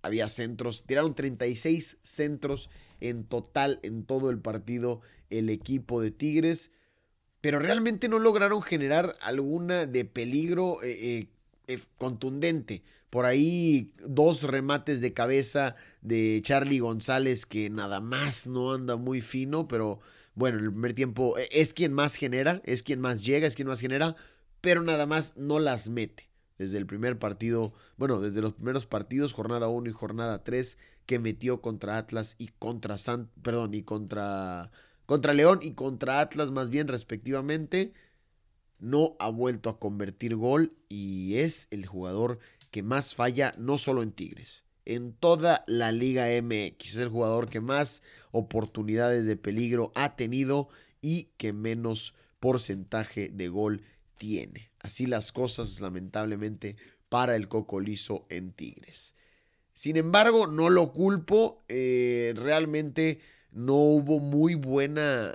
Había 0.00 0.28
centros, 0.30 0.84
tiraron 0.86 1.14
36 1.14 1.98
centros 2.02 2.70
en 3.00 3.24
total 3.24 3.80
en 3.82 4.04
todo 4.04 4.30
el 4.30 4.38
partido 4.38 5.00
el 5.30 5.48
equipo 5.50 6.00
de 6.00 6.10
Tigres 6.10 6.70
pero 7.40 7.58
realmente 7.58 8.08
no 8.08 8.18
lograron 8.18 8.62
generar 8.62 9.16
alguna 9.22 9.86
de 9.86 10.04
peligro 10.04 10.82
eh, 10.82 11.28
eh, 11.66 11.78
contundente. 11.96 12.82
Por 13.08 13.24
ahí 13.24 13.92
dos 14.06 14.42
remates 14.42 15.00
de 15.00 15.12
cabeza 15.12 15.74
de 16.00 16.40
Charlie 16.42 16.80
González 16.80 17.46
que 17.46 17.70
nada 17.70 18.00
más 18.00 18.46
no 18.46 18.74
anda 18.74 18.96
muy 18.96 19.20
fino, 19.20 19.66
pero 19.66 20.00
bueno, 20.34 20.58
en 20.58 20.64
el 20.64 20.70
primer 20.70 20.94
tiempo 20.94 21.38
eh, 21.38 21.48
es 21.50 21.72
quien 21.72 21.92
más 21.92 22.14
genera, 22.14 22.60
es 22.64 22.82
quien 22.82 23.00
más 23.00 23.24
llega, 23.24 23.46
es 23.46 23.56
quien 23.56 23.68
más 23.68 23.80
genera, 23.80 24.16
pero 24.60 24.82
nada 24.82 25.06
más 25.06 25.32
no 25.36 25.58
las 25.58 25.88
mete. 25.88 26.29
Desde 26.60 26.76
el 26.76 26.84
primer 26.84 27.18
partido, 27.18 27.72
bueno, 27.96 28.20
desde 28.20 28.42
los 28.42 28.52
primeros 28.52 28.84
partidos, 28.84 29.32
jornada 29.32 29.68
1 29.68 29.88
y 29.88 29.92
jornada 29.94 30.44
3, 30.44 30.76
que 31.06 31.18
metió 31.18 31.62
contra 31.62 31.96
Atlas 31.96 32.36
y 32.36 32.48
contra 32.58 32.98
San, 32.98 33.30
perdón, 33.42 33.72
y 33.72 33.82
contra 33.82 34.70
contra 35.06 35.32
León 35.32 35.60
y 35.62 35.70
contra 35.70 36.20
Atlas 36.20 36.50
más 36.50 36.68
bien 36.68 36.86
respectivamente, 36.86 37.94
no 38.78 39.16
ha 39.20 39.30
vuelto 39.30 39.70
a 39.70 39.78
convertir 39.78 40.36
gol 40.36 40.74
y 40.90 41.36
es 41.36 41.66
el 41.70 41.86
jugador 41.86 42.40
que 42.70 42.82
más 42.82 43.14
falla 43.14 43.54
no 43.56 43.78
solo 43.78 44.02
en 44.02 44.12
Tigres, 44.12 44.62
en 44.84 45.14
toda 45.14 45.64
la 45.66 45.92
Liga 45.92 46.26
MX. 46.26 46.90
Es 46.90 46.96
el 46.96 47.08
jugador 47.08 47.48
que 47.48 47.62
más 47.62 48.02
oportunidades 48.32 49.24
de 49.24 49.36
peligro 49.36 49.92
ha 49.94 50.14
tenido 50.14 50.68
y 51.00 51.30
que 51.38 51.54
menos 51.54 52.12
porcentaje 52.38 53.30
de 53.30 53.48
gol 53.48 53.82
tiene. 54.18 54.69
Así 54.80 55.06
las 55.06 55.32
cosas 55.32 55.80
lamentablemente 55.80 56.76
para 57.08 57.36
el 57.36 57.48
Cocolizo 57.48 58.26
en 58.28 58.52
Tigres. 58.52 59.14
Sin 59.72 59.96
embargo, 59.96 60.46
no 60.46 60.68
lo 60.68 60.92
culpo, 60.92 61.64
eh, 61.68 62.32
realmente 62.36 63.20
no 63.52 63.76
hubo 63.76 64.18
muy 64.18 64.54
buena 64.54 65.34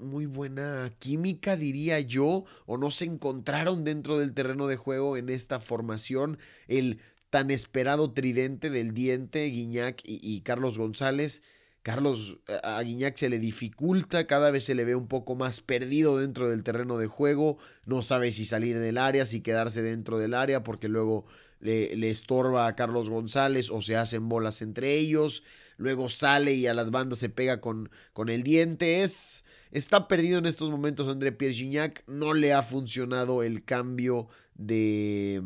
muy 0.00 0.26
buena 0.26 0.94
química, 0.98 1.56
diría 1.56 2.00
yo, 2.00 2.44
o 2.66 2.78
no 2.78 2.90
se 2.90 3.04
encontraron 3.04 3.84
dentro 3.84 4.18
del 4.18 4.32
terreno 4.32 4.66
de 4.66 4.76
juego 4.76 5.16
en 5.16 5.28
esta 5.28 5.60
formación 5.60 6.38
el 6.68 7.00
tan 7.28 7.50
esperado 7.50 8.12
tridente 8.12 8.70
del 8.70 8.92
diente, 8.92 9.44
Guiñac 9.44 10.00
y, 10.04 10.40
Carlos 10.40 10.78
González. 10.78 11.42
Carlos 11.82 12.38
a 12.62 12.82
Guiñac 12.82 13.16
se 13.16 13.30
le 13.30 13.38
dificulta, 13.38 14.26
cada 14.26 14.50
vez 14.50 14.64
se 14.64 14.74
le 14.74 14.84
ve 14.84 14.94
un 14.94 15.08
poco 15.08 15.34
más 15.34 15.60
perdido 15.60 16.18
dentro 16.18 16.48
del 16.50 16.62
terreno 16.62 16.98
de 16.98 17.06
juego, 17.06 17.58
no 17.86 18.02
sabe 18.02 18.32
si 18.32 18.44
salir 18.44 18.78
del 18.78 18.98
área, 18.98 19.24
si 19.24 19.40
quedarse 19.40 19.82
dentro 19.82 20.18
del 20.18 20.34
área, 20.34 20.62
porque 20.62 20.88
luego 20.88 21.24
le, 21.58 21.96
le 21.96 22.10
estorba 22.10 22.66
a 22.66 22.76
Carlos 22.76 23.08
González 23.08 23.70
o 23.70 23.80
se 23.80 23.96
hacen 23.96 24.28
bolas 24.28 24.62
entre 24.62 24.94
ellos 24.94 25.42
luego 25.80 26.10
sale 26.10 26.54
y 26.54 26.66
a 26.66 26.74
las 26.74 26.90
bandas 26.90 27.18
se 27.18 27.30
pega 27.30 27.60
con, 27.60 27.90
con 28.12 28.28
el 28.28 28.42
diente. 28.42 29.02
Es, 29.02 29.44
está 29.72 30.06
perdido 30.06 30.38
en 30.38 30.46
estos 30.46 30.70
momentos 30.70 31.08
André 31.08 31.32
Pierre 31.32 31.54
Gignac. 31.54 32.04
No 32.06 32.34
le 32.34 32.52
ha 32.52 32.62
funcionado 32.62 33.42
el 33.42 33.64
cambio 33.64 34.28
de, 34.54 35.42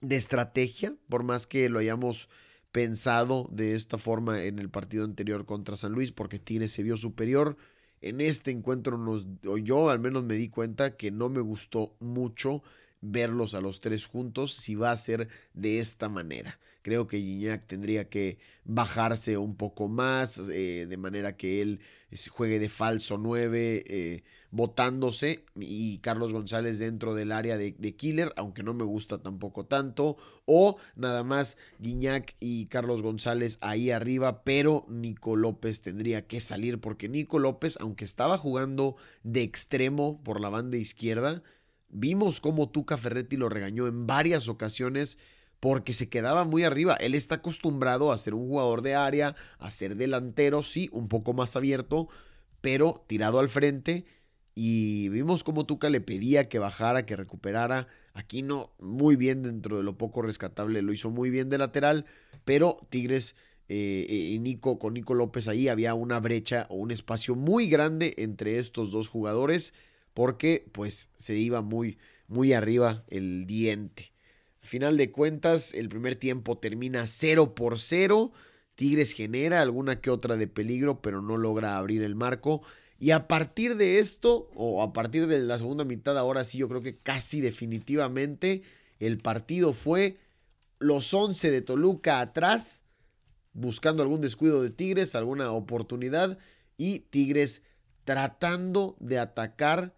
de 0.00 0.16
estrategia, 0.16 0.94
por 1.08 1.24
más 1.24 1.46
que 1.46 1.68
lo 1.68 1.80
hayamos 1.80 2.28
pensado 2.78 3.48
de 3.50 3.74
esta 3.74 3.98
forma 3.98 4.44
en 4.44 4.60
el 4.60 4.70
partido 4.70 5.04
anterior 5.04 5.46
contra 5.46 5.74
San 5.74 5.90
Luis, 5.90 6.12
porque 6.12 6.38
Tigres 6.38 6.70
se 6.70 6.84
vio 6.84 6.96
superior. 6.96 7.56
En 8.00 8.20
este 8.20 8.52
encuentro 8.52 8.96
nos, 8.96 9.26
yo 9.64 9.90
al 9.90 9.98
menos 9.98 10.22
me 10.22 10.34
di 10.34 10.48
cuenta 10.48 10.96
que 10.96 11.10
no 11.10 11.28
me 11.28 11.40
gustó 11.40 11.96
mucho 11.98 12.62
verlos 13.00 13.54
a 13.54 13.60
los 13.60 13.80
tres 13.80 14.06
juntos 14.06 14.52
si 14.52 14.76
va 14.76 14.92
a 14.92 14.96
ser 14.96 15.28
de 15.54 15.80
esta 15.80 16.08
manera. 16.08 16.60
Creo 16.82 17.08
que 17.08 17.18
Gignac 17.18 17.66
tendría 17.66 18.08
que 18.08 18.38
bajarse 18.62 19.38
un 19.38 19.56
poco 19.56 19.88
más, 19.88 20.38
eh, 20.48 20.86
de 20.88 20.96
manera 20.96 21.36
que 21.36 21.60
él 21.60 21.80
juegue 22.30 22.60
de 22.60 22.68
falso 22.68 23.18
9, 23.18 23.82
eh, 23.88 24.22
botándose, 24.50 25.44
y 25.56 25.98
Carlos 25.98 26.32
González 26.32 26.78
dentro 26.78 27.14
del 27.14 27.32
área 27.32 27.58
de, 27.58 27.74
killer, 27.96 28.32
aunque 28.36 28.62
no 28.62 28.74
me 28.74 28.84
gusta 28.84 29.18
tampoco 29.18 29.66
tanto, 29.66 30.16
o 30.46 30.76
nada 30.96 31.22
más 31.22 31.56
Guiñac 31.78 32.36
y 32.40 32.66
Carlos 32.66 33.02
González 33.02 33.58
ahí 33.60 33.90
arriba, 33.90 34.42
pero 34.44 34.86
Nico 34.88 35.36
López 35.36 35.82
tendría 35.82 36.26
que 36.26 36.40
salir, 36.40 36.80
porque 36.80 37.08
Nico 37.08 37.38
López, 37.38 37.76
aunque 37.80 38.04
estaba 38.04 38.38
jugando 38.38 38.96
de 39.22 39.42
extremo 39.42 40.22
por 40.22 40.40
la 40.40 40.48
banda 40.48 40.76
izquierda, 40.76 41.42
Vimos 41.90 42.40
cómo 42.40 42.68
Tuca 42.68 42.98
Ferretti 42.98 43.36
lo 43.36 43.48
regañó 43.48 43.86
en 43.86 44.06
varias 44.06 44.48
ocasiones 44.48 45.18
porque 45.58 45.94
se 45.94 46.08
quedaba 46.08 46.44
muy 46.44 46.62
arriba. 46.62 46.94
Él 46.94 47.14
está 47.14 47.36
acostumbrado 47.36 48.12
a 48.12 48.18
ser 48.18 48.34
un 48.34 48.46
jugador 48.46 48.82
de 48.82 48.94
área, 48.94 49.34
a 49.58 49.70
ser 49.70 49.96
delantero, 49.96 50.62
sí, 50.62 50.90
un 50.92 51.08
poco 51.08 51.32
más 51.32 51.56
abierto, 51.56 52.08
pero 52.60 53.04
tirado 53.06 53.38
al 53.38 53.48
frente 53.48 54.04
y 54.60 55.08
vimos 55.10 55.44
cómo 55.44 55.66
Tuca 55.66 55.88
le 55.88 56.00
pedía 56.00 56.48
que 56.48 56.58
bajara, 56.58 57.06
que 57.06 57.14
recuperara. 57.14 57.86
Aquí 58.12 58.42
no, 58.42 58.72
muy 58.80 59.14
bien 59.14 59.44
dentro 59.44 59.76
de 59.76 59.84
lo 59.84 59.96
poco 59.96 60.20
rescatable, 60.20 60.82
lo 60.82 60.92
hizo 60.92 61.10
muy 61.10 61.30
bien 61.30 61.48
de 61.48 61.58
lateral, 61.58 62.06
pero 62.44 62.84
Tigres 62.90 63.36
eh, 63.68 64.04
y 64.08 64.36
Nico, 64.40 64.80
con 64.80 64.94
Nico 64.94 65.14
López 65.14 65.46
ahí 65.46 65.68
había 65.68 65.94
una 65.94 66.18
brecha 66.18 66.66
o 66.70 66.74
un 66.74 66.90
espacio 66.90 67.36
muy 67.36 67.68
grande 67.68 68.14
entre 68.18 68.58
estos 68.58 68.90
dos 68.90 69.08
jugadores 69.08 69.74
porque 70.12 70.66
pues 70.72 71.10
se 71.16 71.36
iba 71.36 71.62
muy, 71.62 71.96
muy 72.26 72.52
arriba 72.52 73.04
el 73.06 73.46
diente. 73.46 74.10
A 74.60 74.66
final 74.66 74.96
de 74.96 75.12
cuentas, 75.12 75.72
el 75.72 75.88
primer 75.88 76.16
tiempo 76.16 76.58
termina 76.58 77.06
0 77.06 77.54
por 77.54 77.78
0. 77.78 78.32
Tigres 78.74 79.12
genera 79.12 79.62
alguna 79.62 80.00
que 80.00 80.10
otra 80.10 80.36
de 80.36 80.48
peligro, 80.48 81.00
pero 81.00 81.22
no 81.22 81.36
logra 81.36 81.76
abrir 81.76 82.02
el 82.02 82.16
marco. 82.16 82.62
Y 82.98 83.12
a 83.12 83.28
partir 83.28 83.76
de 83.76 84.00
esto, 84.00 84.50
o 84.54 84.82
a 84.82 84.92
partir 84.92 85.28
de 85.28 85.38
la 85.40 85.58
segunda 85.58 85.84
mitad, 85.84 86.18
ahora 86.18 86.44
sí 86.44 86.58
yo 86.58 86.68
creo 86.68 86.82
que 86.82 86.98
casi 86.98 87.40
definitivamente 87.40 88.62
el 88.98 89.18
partido 89.18 89.72
fue 89.72 90.18
los 90.80 91.14
11 91.14 91.50
de 91.50 91.62
Toluca 91.62 92.20
atrás, 92.20 92.82
buscando 93.52 94.02
algún 94.02 94.20
descuido 94.20 94.62
de 94.62 94.70
Tigres, 94.70 95.14
alguna 95.14 95.52
oportunidad, 95.52 96.38
y 96.76 97.00
Tigres 97.00 97.62
tratando 98.04 98.96
de 99.00 99.18
atacar, 99.18 99.94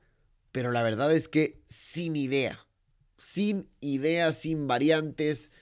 pero 0.53 0.71
la 0.73 0.83
verdad 0.83 1.15
es 1.15 1.29
que 1.29 1.63
sin 1.69 2.17
idea, 2.17 2.59
sin 3.17 3.69
idea, 3.81 4.33
sin 4.33 4.67
variantes, 4.67 5.53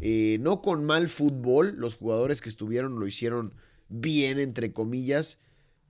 eh, 0.00 0.38
no 0.40 0.62
con 0.62 0.84
mal 0.84 1.08
fútbol, 1.08 1.74
los 1.76 1.96
jugadores 1.96 2.40
que 2.40 2.48
estuvieron 2.48 2.98
lo 2.98 3.06
hicieron 3.06 3.54
bien, 3.88 4.38
entre 4.38 4.72
comillas, 4.72 5.38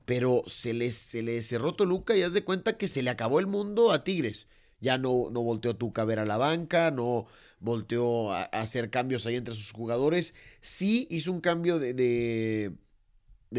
pero 0.09 0.43
se 0.47 0.73
les, 0.73 0.95
se 0.95 1.23
les 1.23 1.47
cerró 1.47 1.75
Toluca 1.75 2.17
y 2.17 2.23
haz 2.23 2.33
de 2.33 2.43
cuenta 2.43 2.79
que 2.79 2.89
se 2.89 3.03
le 3.03 3.11
acabó 3.11 3.41
el 3.41 3.47
mundo 3.47 3.93
a 3.93 4.05
Tigres. 4.05 4.49
Ya 4.81 4.97
no, 4.97 5.29
no 5.31 5.43
volteó 5.43 5.77
Tuca 5.77 6.01
a 6.01 6.07
ver 6.07 6.19
a 6.19 6.25
la 6.25 6.39
banca, 6.39 6.91
no 6.91 7.27
volteó 7.61 8.33
a, 8.33 8.45
hacer 8.45 8.89
cambios 8.89 9.27
ahí 9.27 9.37
entre 9.37 9.55
sus 9.55 9.71
jugadores. 9.71 10.35
Sí 10.63 11.07
hizo 11.11 11.31
un 11.31 11.43
cambio 11.43 11.79
de, 11.79 11.93
de, 11.93 12.73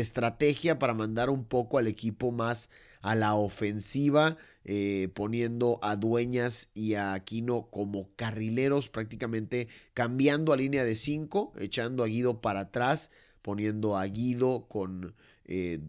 estrategia 0.01 0.79
para 0.79 0.95
mandar 0.95 1.29
un 1.29 1.45
poco 1.45 1.77
al 1.77 1.85
equipo 1.85 2.31
más 2.31 2.71
a 3.01 3.13
la 3.13 3.35
ofensiva, 3.35 4.37
eh, 4.65 5.09
poniendo 5.13 5.77
a 5.83 5.97
Dueñas 5.97 6.71
y 6.73 6.95
a 6.95 7.13
Aquino 7.13 7.69
como 7.69 8.09
carrileros, 8.15 8.89
prácticamente 8.89 9.67
cambiando 9.93 10.51
a 10.51 10.57
línea 10.57 10.83
de 10.83 10.95
5, 10.95 11.53
echando 11.59 12.03
a 12.03 12.07
Guido 12.07 12.41
para 12.41 12.61
atrás, 12.61 13.11
poniendo 13.43 13.97
a 13.97 14.05
Guido 14.05 14.67
con 14.67 15.13
eh, 15.45 15.79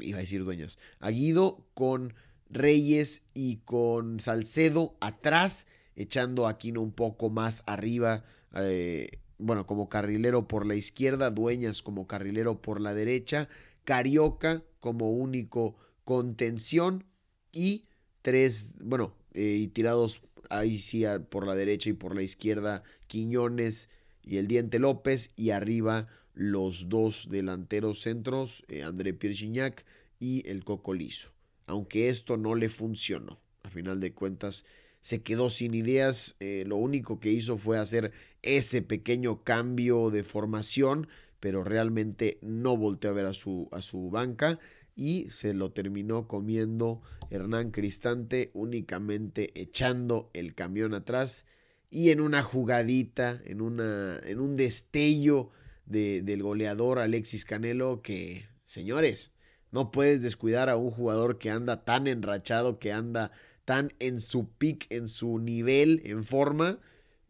iba 0.00 0.18
a 0.18 0.20
decir 0.20 0.44
dueños, 0.44 0.78
a 1.00 1.10
Guido 1.10 1.66
con 1.74 2.14
Reyes 2.50 3.22
y 3.34 3.56
con 3.58 4.20
Salcedo 4.20 4.96
atrás, 5.00 5.66
echando 5.96 6.46
a 6.46 6.50
Aquino 6.50 6.80
un 6.80 6.92
poco 6.92 7.30
más 7.30 7.62
arriba, 7.66 8.24
eh, 8.54 9.20
bueno, 9.38 9.66
como 9.66 9.88
carrilero 9.88 10.48
por 10.48 10.66
la 10.66 10.74
izquierda, 10.74 11.30
Dueñas 11.30 11.82
como 11.82 12.06
carrilero 12.06 12.60
por 12.60 12.80
la 12.80 12.94
derecha, 12.94 13.48
Carioca 13.84 14.62
como 14.80 15.10
único 15.10 15.76
contención 16.04 17.04
y 17.52 17.86
tres, 18.22 18.74
bueno, 18.80 19.14
eh, 19.34 19.58
y 19.60 19.68
tirados 19.68 20.22
ahí 20.50 20.78
sí 20.78 21.04
por 21.28 21.46
la 21.46 21.54
derecha 21.54 21.90
y 21.90 21.94
por 21.94 22.14
la 22.14 22.22
izquierda, 22.22 22.82
Quiñones 23.06 23.88
y 24.22 24.36
el 24.38 24.46
Diente 24.46 24.78
López 24.78 25.30
y 25.36 25.50
arriba 25.50 26.06
los 26.38 26.88
dos 26.88 27.26
delanteros 27.28 28.00
centros, 28.00 28.64
eh, 28.68 28.84
André 28.84 29.12
Pierre 29.12 29.74
y 30.20 30.48
el 30.48 30.64
Cocolizo. 30.64 31.32
Aunque 31.66 32.08
esto 32.08 32.36
no 32.36 32.54
le 32.54 32.68
funcionó. 32.68 33.40
A 33.64 33.70
final 33.70 33.98
de 33.98 34.12
cuentas, 34.12 34.64
se 35.00 35.20
quedó 35.20 35.50
sin 35.50 35.74
ideas. 35.74 36.36
Eh, 36.38 36.62
lo 36.64 36.76
único 36.76 37.18
que 37.18 37.32
hizo 37.32 37.58
fue 37.58 37.76
hacer 37.76 38.12
ese 38.42 38.82
pequeño 38.82 39.42
cambio 39.42 40.10
de 40.10 40.22
formación, 40.22 41.08
pero 41.40 41.64
realmente 41.64 42.38
no 42.40 42.76
volteó 42.76 43.10
a 43.10 43.14
ver 43.14 43.26
a 43.26 43.34
su, 43.34 43.68
a 43.72 43.82
su 43.82 44.08
banca 44.08 44.60
y 44.94 45.28
se 45.30 45.54
lo 45.54 45.72
terminó 45.72 46.28
comiendo 46.28 47.02
Hernán 47.30 47.72
Cristante, 47.72 48.50
únicamente 48.54 49.50
echando 49.60 50.30
el 50.34 50.54
camión 50.54 50.94
atrás 50.94 51.46
y 51.90 52.10
en 52.10 52.20
una 52.20 52.44
jugadita, 52.44 53.42
en, 53.44 53.60
una, 53.60 54.20
en 54.24 54.38
un 54.38 54.56
destello 54.56 55.50
del 55.88 56.42
goleador 56.42 56.98
Alexis 56.98 57.44
Canelo 57.44 58.02
que, 58.02 58.48
señores, 58.66 59.32
no 59.70 59.90
puedes 59.90 60.22
descuidar 60.22 60.68
a 60.68 60.76
un 60.76 60.90
jugador 60.90 61.38
que 61.38 61.50
anda 61.50 61.84
tan 61.84 62.06
enrachado, 62.06 62.78
que 62.78 62.92
anda 62.92 63.30
tan 63.64 63.92
en 63.98 64.20
su 64.20 64.48
pick, 64.48 64.86
en 64.90 65.08
su 65.08 65.38
nivel, 65.38 66.00
en 66.04 66.24
forma, 66.24 66.78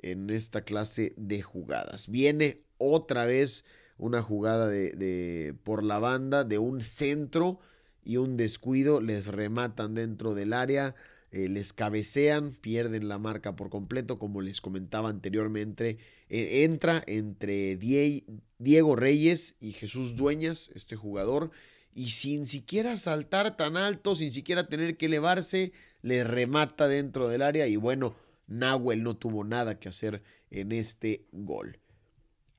en 0.00 0.30
esta 0.30 0.62
clase 0.62 1.14
de 1.16 1.42
jugadas. 1.42 2.08
Viene 2.08 2.62
otra 2.78 3.24
vez 3.24 3.64
una 3.96 4.22
jugada 4.22 4.68
de, 4.68 4.92
de, 4.92 5.54
por 5.64 5.82
la 5.82 5.98
banda, 5.98 6.44
de 6.44 6.58
un 6.58 6.80
centro 6.80 7.58
y 8.04 8.16
un 8.16 8.36
descuido, 8.36 9.00
les 9.00 9.26
rematan 9.26 9.94
dentro 9.94 10.34
del 10.34 10.52
área. 10.52 10.94
Eh, 11.30 11.48
les 11.48 11.72
cabecean, 11.72 12.52
pierden 12.52 13.08
la 13.08 13.18
marca 13.18 13.54
por 13.54 13.68
completo, 13.68 14.18
como 14.18 14.40
les 14.40 14.60
comentaba 14.60 15.10
anteriormente. 15.10 15.98
Eh, 16.30 16.64
entra 16.64 17.02
entre 17.06 17.76
Diego 17.76 18.96
Reyes 18.96 19.56
y 19.60 19.72
Jesús 19.72 20.16
Dueñas, 20.16 20.70
este 20.74 20.96
jugador, 20.96 21.50
y 21.94 22.10
sin 22.10 22.46
siquiera 22.46 22.96
saltar 22.96 23.56
tan 23.56 23.76
alto, 23.76 24.16
sin 24.16 24.32
siquiera 24.32 24.68
tener 24.68 24.96
que 24.96 25.06
elevarse, 25.06 25.72
le 26.02 26.24
remata 26.24 26.88
dentro 26.88 27.28
del 27.28 27.42
área 27.42 27.66
y 27.66 27.76
bueno, 27.76 28.14
Nahuel 28.46 29.02
no 29.02 29.16
tuvo 29.16 29.44
nada 29.44 29.78
que 29.78 29.88
hacer 29.88 30.22
en 30.50 30.72
este 30.72 31.26
gol. 31.32 31.78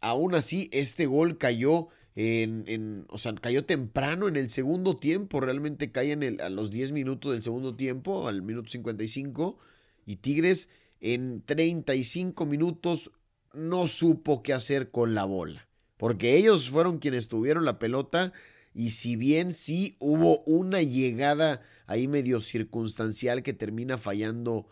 Aún 0.02 0.36
así, 0.36 0.70
este 0.72 1.08
gol 1.08 1.38
cayó 1.38 1.88
en, 2.16 3.06
o 3.10 3.18
sea, 3.18 3.34
cayó 3.36 3.66
temprano 3.66 4.28
en 4.28 4.36
el 4.36 4.50
segundo 4.50 4.98
tiempo, 4.98 5.40
realmente 5.40 5.92
cae 5.92 6.12
en 6.12 6.24
el, 6.24 6.42
a 6.42 6.50
los 6.50 6.72
10 6.72 6.92
minutos 6.92 7.32
del 7.32 7.44
segundo 7.44 7.76
tiempo, 7.76 8.28
al 8.28 8.42
minuto 8.42 8.70
55, 8.70 9.58
y 10.06 10.18
Tigres 10.18 10.70
en 11.00 11.42
35 11.46 12.46
minutos 12.46 13.12
no 13.54 13.88
supo 13.88 14.44
qué 14.44 14.54
hacer 14.54 14.92
con 14.92 15.16
la 15.16 15.26
bola, 15.26 15.68
porque 15.98 16.36
ellos 16.36 16.70
fueron 16.70 17.00
quienes 17.00 17.28
tuvieron 17.28 17.66
la 17.66 17.80
pelota 17.80 18.34
y 18.74 18.92
si 18.92 19.16
bien 19.16 19.54
sí 19.54 19.96
hubo 20.00 20.44
una 20.46 20.82
llegada 20.82 21.62
ahí 21.88 22.08
medio 22.08 22.42
circunstancial 22.42 23.44
que 23.44 23.54
termina 23.54 23.98
fallando 23.98 24.68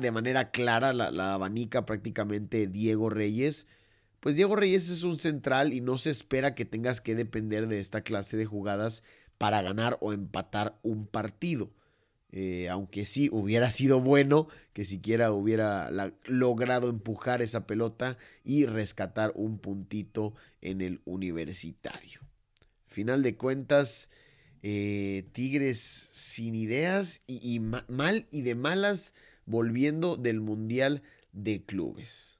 de 0.00 0.10
manera 0.10 0.50
clara 0.50 0.92
la, 0.92 1.10
la 1.10 1.34
abanica 1.34 1.86
prácticamente 1.86 2.66
Diego 2.66 3.10
Reyes, 3.10 3.66
pues 4.24 4.36
Diego 4.36 4.56
Reyes 4.56 4.88
es 4.88 5.02
un 5.02 5.18
central 5.18 5.74
y 5.74 5.82
no 5.82 5.98
se 5.98 6.08
espera 6.08 6.54
que 6.54 6.64
tengas 6.64 7.02
que 7.02 7.14
depender 7.14 7.68
de 7.68 7.78
esta 7.78 8.00
clase 8.00 8.38
de 8.38 8.46
jugadas 8.46 9.02
para 9.36 9.60
ganar 9.60 9.98
o 10.00 10.14
empatar 10.14 10.78
un 10.82 11.06
partido. 11.06 11.70
Eh, 12.32 12.70
aunque 12.70 13.04
sí 13.04 13.28
hubiera 13.30 13.70
sido 13.70 14.00
bueno 14.00 14.48
que 14.72 14.86
siquiera 14.86 15.30
hubiera 15.30 15.90
logrado 16.24 16.88
empujar 16.88 17.42
esa 17.42 17.66
pelota 17.66 18.16
y 18.44 18.64
rescatar 18.64 19.30
un 19.34 19.58
puntito 19.58 20.34
en 20.62 20.80
el 20.80 21.02
universitario. 21.04 22.20
Final 22.86 23.22
de 23.22 23.36
cuentas, 23.36 24.08
eh, 24.62 25.28
Tigres 25.32 25.80
sin 25.80 26.54
ideas 26.54 27.20
y 27.26 27.60
mal 27.60 28.26
y 28.30 28.40
de 28.40 28.54
malas 28.54 29.12
volviendo 29.44 30.16
del 30.16 30.40
Mundial 30.40 31.02
de 31.34 31.62
Clubes. 31.62 32.33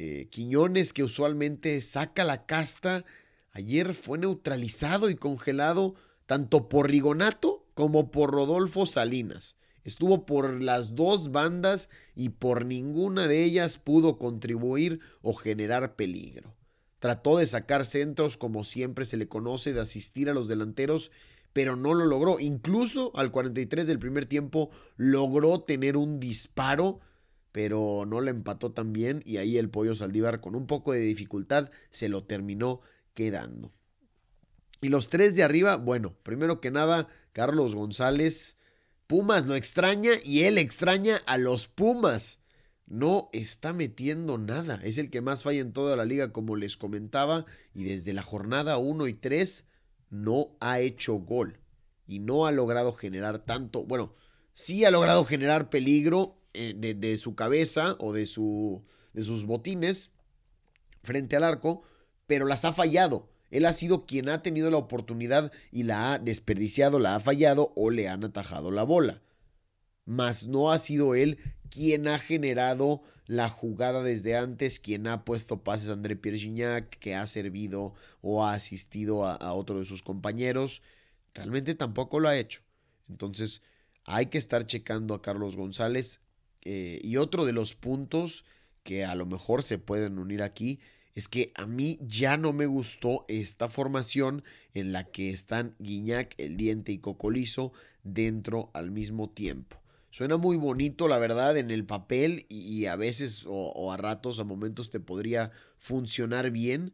Eh, 0.00 0.28
Quiñones, 0.30 0.92
que 0.92 1.02
usualmente 1.02 1.80
saca 1.80 2.22
la 2.22 2.46
casta, 2.46 3.04
ayer 3.50 3.94
fue 3.94 4.16
neutralizado 4.16 5.10
y 5.10 5.16
congelado 5.16 5.96
tanto 6.26 6.68
por 6.68 6.88
Rigonato 6.88 7.66
como 7.74 8.12
por 8.12 8.30
Rodolfo 8.30 8.86
Salinas. 8.86 9.56
Estuvo 9.82 10.24
por 10.24 10.62
las 10.62 10.94
dos 10.94 11.32
bandas 11.32 11.88
y 12.14 12.28
por 12.28 12.64
ninguna 12.64 13.26
de 13.26 13.42
ellas 13.42 13.78
pudo 13.78 14.18
contribuir 14.18 15.00
o 15.20 15.32
generar 15.32 15.96
peligro. 15.96 16.54
Trató 17.00 17.38
de 17.38 17.48
sacar 17.48 17.84
centros 17.84 18.36
como 18.36 18.62
siempre 18.62 19.04
se 19.04 19.16
le 19.16 19.26
conoce, 19.26 19.72
de 19.72 19.80
asistir 19.80 20.30
a 20.30 20.34
los 20.34 20.46
delanteros, 20.46 21.10
pero 21.52 21.74
no 21.74 21.92
lo 21.92 22.04
logró. 22.04 22.38
Incluso 22.38 23.10
al 23.16 23.32
43 23.32 23.88
del 23.88 23.98
primer 23.98 24.26
tiempo 24.26 24.70
logró 24.96 25.62
tener 25.62 25.96
un 25.96 26.20
disparo 26.20 27.00
pero 27.58 28.04
no 28.06 28.20
le 28.20 28.30
empató 28.30 28.70
tan 28.70 28.92
bien 28.92 29.20
y 29.24 29.38
ahí 29.38 29.58
el 29.58 29.68
pollo 29.68 29.96
Saldívar 29.96 30.40
con 30.40 30.54
un 30.54 30.68
poco 30.68 30.92
de 30.92 31.00
dificultad 31.00 31.72
se 31.90 32.08
lo 32.08 32.22
terminó 32.22 32.82
quedando. 33.14 33.72
Y 34.80 34.90
los 34.90 35.08
tres 35.08 35.34
de 35.34 35.42
arriba, 35.42 35.74
bueno, 35.76 36.14
primero 36.22 36.60
que 36.60 36.70
nada, 36.70 37.08
Carlos 37.32 37.74
González, 37.74 38.58
Pumas 39.08 39.46
no 39.46 39.56
extraña 39.56 40.12
y 40.24 40.42
él 40.42 40.56
extraña 40.56 41.16
a 41.26 41.36
los 41.36 41.66
Pumas. 41.66 42.38
No 42.86 43.28
está 43.32 43.72
metiendo 43.72 44.38
nada, 44.38 44.78
es 44.84 44.96
el 44.96 45.10
que 45.10 45.20
más 45.20 45.42
falla 45.42 45.58
en 45.60 45.72
toda 45.72 45.96
la 45.96 46.04
liga 46.04 46.32
como 46.32 46.54
les 46.54 46.76
comentaba 46.76 47.44
y 47.74 47.82
desde 47.82 48.12
la 48.12 48.22
jornada 48.22 48.78
1 48.78 49.08
y 49.08 49.14
3 49.14 49.66
no 50.10 50.56
ha 50.60 50.78
hecho 50.78 51.14
gol. 51.14 51.58
y 52.06 52.20
no 52.20 52.46
ha 52.46 52.52
logrado 52.52 52.92
generar 52.92 53.44
tanto, 53.44 53.82
bueno, 53.82 54.14
sí 54.54 54.84
ha 54.84 54.92
logrado 54.92 55.24
generar 55.24 55.70
peligro 55.70 56.37
eh, 56.54 56.74
de, 56.74 57.16
su 57.16 57.34
cabeza 57.34 57.96
o 57.98 58.12
de, 58.12 58.26
su, 58.26 58.82
de 59.12 59.22
sus 59.22 59.44
botines 59.44 60.10
frente 61.02 61.36
al 61.36 61.44
arco, 61.44 61.82
pero 62.26 62.46
las 62.46 62.64
ha 62.64 62.72
fallado. 62.72 63.28
Él 63.50 63.64
ha 63.64 63.72
sido 63.72 64.06
quien 64.06 64.28
ha 64.28 64.42
tenido 64.42 64.70
la 64.70 64.76
oportunidad 64.76 65.52
y 65.72 65.84
la 65.84 66.12
ha 66.12 66.18
desperdiciado, 66.18 66.98
la 66.98 67.16
ha 67.16 67.20
fallado 67.20 67.72
o 67.76 67.90
le 67.90 68.08
han 68.08 68.24
atajado 68.24 68.70
la 68.70 68.82
bola. 68.82 69.22
Mas 70.04 70.46
no 70.46 70.70
ha 70.70 70.78
sido 70.78 71.14
él 71.14 71.38
quien 71.70 72.08
ha 72.08 72.18
generado 72.18 73.02
la 73.26 73.48
jugada 73.48 74.02
desde 74.02 74.36
antes, 74.36 74.80
quien 74.80 75.06
ha 75.06 75.24
puesto 75.24 75.62
pases 75.62 75.90
a 75.90 75.92
André 75.92 76.16
Pierre 76.16 76.38
Gignac, 76.38 76.98
que 76.98 77.14
ha 77.14 77.26
servido 77.26 77.94
o 78.22 78.44
ha 78.44 78.54
asistido 78.54 79.26
a, 79.26 79.52
otro 79.52 79.78
de 79.78 79.84
sus 79.84 80.02
compañeros. 80.02 80.82
Realmente 81.34 81.74
tampoco 81.74 82.20
lo 82.20 82.28
ha 82.28 82.36
hecho. 82.36 82.62
Entonces 83.08 83.62
hay 84.04 84.26
que 84.26 84.38
estar 84.38 84.66
checando 84.66 85.14
a 85.14 85.22
Carlos 85.22 85.56
González. 85.56 86.20
Eh, 86.70 87.00
y 87.02 87.16
otro 87.16 87.46
de 87.46 87.52
los 87.52 87.74
puntos 87.74 88.44
que 88.82 89.02
a 89.02 89.14
lo 89.14 89.24
mejor 89.24 89.62
se 89.62 89.78
pueden 89.78 90.18
unir 90.18 90.42
aquí 90.42 90.80
es 91.14 91.26
que 91.26 91.50
a 91.54 91.64
mí 91.64 91.98
ya 92.02 92.36
no 92.36 92.52
me 92.52 92.66
gustó 92.66 93.24
esta 93.26 93.68
formación 93.68 94.44
en 94.74 94.92
la 94.92 95.04
que 95.04 95.30
están 95.30 95.74
Guiñac, 95.78 96.34
El 96.36 96.58
Diente 96.58 96.92
y 96.92 96.98
Cocolizo 96.98 97.72
dentro 98.02 98.70
al 98.74 98.90
mismo 98.90 99.30
tiempo. 99.30 99.80
Suena 100.10 100.36
muy 100.36 100.58
bonito, 100.58 101.08
la 101.08 101.16
verdad, 101.16 101.56
en 101.56 101.70
el 101.70 101.86
papel 101.86 102.44
y, 102.50 102.84
a 102.84 102.96
veces 102.96 103.46
o, 103.48 103.90
a 103.90 103.96
ratos, 103.96 104.38
a 104.38 104.44
momentos 104.44 104.90
te 104.90 105.00
podría 105.00 105.52
funcionar 105.78 106.50
bien, 106.50 106.92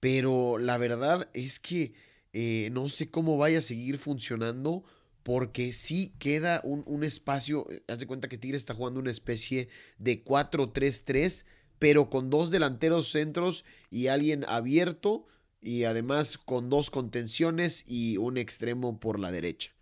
pero 0.00 0.58
la 0.58 0.76
verdad 0.76 1.30
es 1.32 1.60
que 1.60 1.94
eh, 2.34 2.68
no 2.72 2.90
sé 2.90 3.10
cómo 3.10 3.38
vaya 3.38 3.60
a 3.60 3.62
seguir 3.62 3.96
funcionando 3.96 4.84
porque 5.24 5.72
sí 5.72 6.14
queda 6.20 6.60
un, 6.62 6.84
un 6.86 7.02
espacio, 7.02 7.68
eh, 7.70 7.82
haz 7.88 7.98
de 7.98 8.06
cuenta 8.06 8.28
que 8.28 8.38
Tigre 8.38 8.56
está 8.56 8.74
jugando 8.74 9.00
una 9.00 9.10
especie 9.10 9.68
de 9.98 10.22
4-3-3, 10.22 11.46
pero 11.80 12.08
con 12.08 12.30
dos 12.30 12.50
delanteros 12.50 13.08
centros 13.08 13.64
y 13.90 14.06
alguien 14.06 14.44
abierto 14.46 15.26
y 15.60 15.84
además 15.84 16.38
con 16.38 16.68
dos 16.68 16.90
contenciones 16.90 17.84
y 17.86 18.18
un 18.18 18.36
extremo 18.36 19.00
por 19.00 19.18
la 19.18 19.32
derecha. 19.32 19.73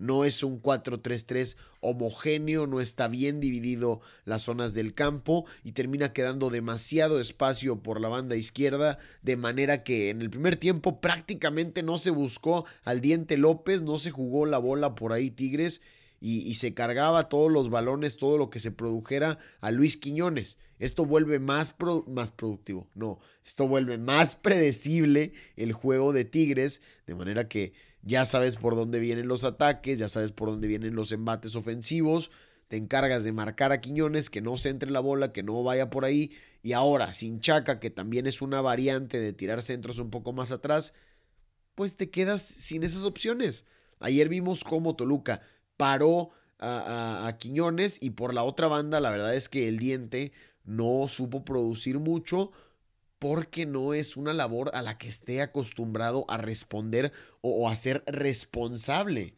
No 0.00 0.24
es 0.24 0.42
un 0.42 0.62
4-3-3 0.62 1.58
homogéneo, 1.80 2.66
no 2.66 2.80
está 2.80 3.06
bien 3.06 3.38
dividido 3.38 4.00
las 4.24 4.44
zonas 4.44 4.72
del 4.72 4.94
campo 4.94 5.44
y 5.62 5.72
termina 5.72 6.14
quedando 6.14 6.48
demasiado 6.48 7.20
espacio 7.20 7.82
por 7.82 8.00
la 8.00 8.08
banda 8.08 8.34
izquierda, 8.34 8.98
de 9.20 9.36
manera 9.36 9.84
que 9.84 10.08
en 10.08 10.22
el 10.22 10.30
primer 10.30 10.56
tiempo 10.56 11.02
prácticamente 11.02 11.82
no 11.82 11.98
se 11.98 12.08
buscó 12.08 12.64
al 12.82 13.02
diente 13.02 13.36
López, 13.36 13.82
no 13.82 13.98
se 13.98 14.10
jugó 14.10 14.46
la 14.46 14.56
bola 14.56 14.94
por 14.94 15.12
ahí 15.12 15.30
Tigres 15.30 15.82
y, 16.18 16.54
se 16.54 16.74
cargaba 16.74 17.28
todos 17.28 17.50
los 17.50 17.70
balones, 17.70 18.16
todo 18.16 18.38
lo 18.38 18.50
que 18.50 18.58
se 18.58 18.70
produjera 18.70 19.38
a 19.60 19.70
Luis 19.70 19.96
Quiñones. 19.96 20.58
Esto 20.78 21.04
vuelve 21.04 21.40
más, 21.40 21.74
más 22.06 22.30
productivo, 22.30 22.88
no, 22.94 23.18
esto 23.44 23.68
vuelve 23.68 23.98
más 23.98 24.36
predecible 24.36 25.32
el 25.56 25.72
juego 25.72 26.12
de 26.12 26.24
Tigres, 26.24 26.80
de 27.06 27.14
manera 27.14 27.48
que 27.48 27.74
ya 28.02 28.24
sabes 28.24 28.56
por 28.56 28.76
dónde 28.76 28.98
vienen 28.98 29.28
los 29.28 29.44
ataques, 29.44 29.98
ya 29.98 30.08
sabes 30.08 30.32
por 30.32 30.48
dónde 30.48 30.68
vienen 30.68 30.94
los 30.94 31.12
embates 31.12 31.56
ofensivos, 31.56 32.30
te 32.68 32.76
encargas 32.76 33.24
de 33.24 33.32
marcar 33.32 33.72
a 33.72 33.80
Quiñones, 33.80 34.30
que 34.30 34.40
no 34.40 34.56
se 34.56 34.68
entre 34.68 34.90
la 34.90 35.00
bola, 35.00 35.32
que 35.32 35.42
no 35.42 35.62
vaya 35.62 35.90
por 35.90 36.04
ahí, 36.04 36.32
y 36.62 36.72
ahora 36.72 37.12
sin 37.12 37.40
Chaca, 37.40 37.80
que 37.80 37.90
también 37.90 38.26
es 38.26 38.42
una 38.42 38.60
variante 38.60 39.18
de 39.18 39.32
tirar 39.32 39.62
centros 39.62 39.98
un 39.98 40.10
poco 40.10 40.32
más 40.32 40.52
atrás, 40.52 40.94
pues 41.74 41.96
te 41.96 42.10
quedas 42.10 42.42
sin 42.42 42.84
esas 42.84 43.04
opciones. 43.04 43.64
Ayer 43.98 44.28
vimos 44.28 44.64
cómo 44.64 44.96
Toluca 44.96 45.40
paró 45.76 46.30
a, 46.58 47.26
a, 47.26 47.38
Quiñones 47.38 47.98
y 48.00 48.10
por 48.10 48.34
la 48.34 48.44
otra 48.44 48.68
banda 48.68 49.00
la 49.00 49.10
verdad 49.10 49.34
es 49.34 49.48
que 49.48 49.66
el 49.68 49.78
diente 49.78 50.32
no 50.64 51.08
supo 51.08 51.44
producir 51.44 51.98
mucho 51.98 52.52
porque 53.20 53.66
no 53.66 53.94
es 53.94 54.16
una 54.16 54.32
labor 54.32 54.72
a 54.74 54.82
la 54.82 54.98
que 54.98 55.06
esté 55.06 55.42
acostumbrado 55.42 56.24
a 56.28 56.38
responder 56.38 57.12
o, 57.42 57.68
a 57.68 57.76
ser 57.76 58.02
responsable. 58.06 59.34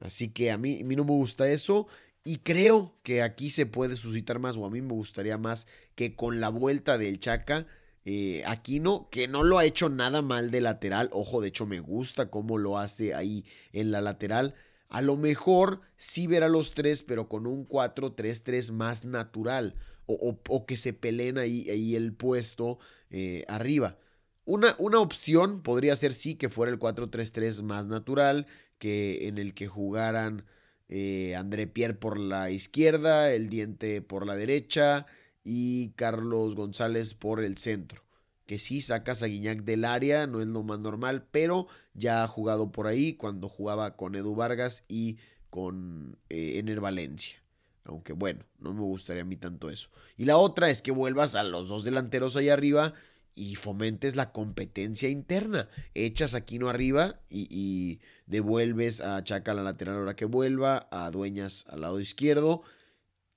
Así 0.00 0.30
que 0.30 0.50
a 0.50 0.58
mí, 0.58 0.80
a 0.80 0.84
mí 0.84 0.96
no 0.96 1.04
me 1.04 1.12
gusta 1.12 1.48
eso 1.48 1.86
y 2.24 2.38
creo 2.38 2.96
que 3.02 3.22
aquí 3.22 3.50
se 3.50 3.66
puede 3.66 3.96
suscitar 3.96 4.38
más 4.38 4.56
o 4.56 4.64
a 4.64 4.70
mí 4.70 4.80
me 4.80 4.94
gustaría 4.94 5.36
más 5.36 5.66
que 5.94 6.16
con 6.16 6.40
la 6.40 6.48
vuelta 6.48 6.98
del 6.98 7.20
Chaca. 7.20 7.66
Eh, 8.04 8.42
Aquino, 8.46 9.08
que 9.10 9.28
no 9.28 9.44
lo 9.44 9.58
ha 9.58 9.64
hecho 9.64 9.88
nada 9.88 10.22
mal 10.22 10.50
de 10.50 10.60
lateral, 10.60 11.08
ojo, 11.12 11.40
de 11.40 11.48
hecho 11.48 11.66
me 11.66 11.78
gusta 11.78 12.30
cómo 12.30 12.58
lo 12.58 12.78
hace 12.78 13.14
ahí 13.14 13.44
en 13.72 13.92
la 13.92 14.00
lateral, 14.00 14.56
a 14.88 15.02
lo 15.02 15.16
mejor 15.16 15.82
sí 15.96 16.26
ver 16.26 16.42
a 16.42 16.48
los 16.48 16.72
tres, 16.72 17.04
pero 17.04 17.28
con 17.28 17.46
un 17.46 17.64
4-3-3 17.68 18.72
más 18.72 19.04
natural, 19.04 19.76
o, 20.06 20.66
que 20.66 20.76
se 20.76 20.92
peleen 20.92 21.38
ahí, 21.38 21.68
ahí 21.70 21.94
el 21.94 22.12
puesto 22.12 22.78
eh, 23.12 23.44
arriba. 23.46 23.98
Una, 24.44 24.74
una, 24.78 24.98
opción 24.98 25.62
podría 25.62 25.94
ser 25.94 26.12
sí 26.12 26.34
que 26.34 26.48
fuera 26.48 26.72
el 26.72 26.80
4-3-3 26.80 27.62
más 27.62 27.86
natural, 27.86 28.46
que 28.78 29.28
en 29.28 29.38
el 29.38 29.54
que 29.54 29.68
jugaran 29.68 30.44
eh, 30.88 31.36
André 31.36 31.66
Pierre 31.66 31.94
por 31.94 32.18
la 32.18 32.50
izquierda, 32.50 33.32
el 33.32 33.48
diente 33.48 34.02
por 34.02 34.26
la 34.26 34.34
derecha 34.34 35.06
y 35.44 35.90
Carlos 35.90 36.54
González 36.54 37.14
por 37.14 37.44
el 37.44 37.56
centro. 37.58 38.02
Que 38.46 38.58
sí 38.58 38.82
sacas 38.82 39.22
a 39.22 39.26
del 39.26 39.84
área, 39.84 40.26
no 40.26 40.40
es 40.40 40.48
lo 40.48 40.62
más 40.62 40.80
normal, 40.80 41.26
pero 41.30 41.66
ya 41.94 42.24
ha 42.24 42.28
jugado 42.28 42.72
por 42.72 42.86
ahí 42.86 43.14
cuando 43.14 43.48
jugaba 43.48 43.96
con 43.96 44.14
Edu 44.14 44.34
Vargas 44.34 44.84
y 44.88 45.18
con 45.50 46.18
eh, 46.28 46.58
Ener 46.58 46.80
Valencia. 46.80 47.41
Aunque 47.84 48.12
bueno, 48.12 48.44
no 48.58 48.72
me 48.72 48.80
gustaría 48.80 49.22
a 49.22 49.26
mí 49.26 49.36
tanto 49.36 49.70
eso. 49.70 49.88
Y 50.16 50.24
la 50.24 50.36
otra 50.36 50.70
es 50.70 50.82
que 50.82 50.92
vuelvas 50.92 51.34
a 51.34 51.42
los 51.42 51.68
dos 51.68 51.84
delanteros 51.84 52.36
ahí 52.36 52.48
arriba 52.48 52.94
y 53.34 53.54
fomentes 53.56 54.16
la 54.16 54.32
competencia 54.32 55.08
interna. 55.08 55.68
Echas 55.94 56.34
a 56.34 56.42
Quino 56.42 56.68
arriba 56.68 57.20
y, 57.30 58.00
devuelves 58.26 59.00
a 59.00 59.22
Chaca 59.24 59.52
la 59.52 59.62
lateral 59.62 59.96
ahora 59.96 60.16
que 60.16 60.24
vuelva, 60.24 60.88
a 60.90 61.10
Dueñas 61.10 61.66
al 61.68 61.82
lado 61.82 62.00
izquierdo 62.00 62.62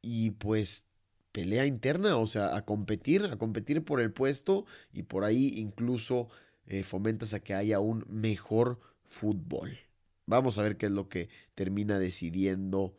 y 0.02 0.32
pues 0.32 0.86
pelea 1.32 1.66
interna, 1.66 2.16
o 2.16 2.28
sea, 2.28 2.56
a 2.56 2.64
competir, 2.64 3.26
a 3.26 3.38
competir 3.38 3.84
por 3.84 4.00
el 4.00 4.14
puesto 4.14 4.66
y 4.94 5.04
por 5.04 5.26
ahí 5.26 5.54
incluso 5.58 6.30
eh, 6.68 6.84
fomentas 6.84 7.34
a 7.34 7.42
que 7.42 7.54
haya 7.54 7.80
un 7.80 8.06
mejor 8.08 8.80
fútbol. 9.04 9.78
Vamos 10.28 10.58
a 10.58 10.64
ver 10.64 10.78
qué 10.78 10.86
es 10.86 10.92
lo 10.92 11.10
que 11.10 11.30
termina 11.56 12.00
decidiendo 12.00 12.96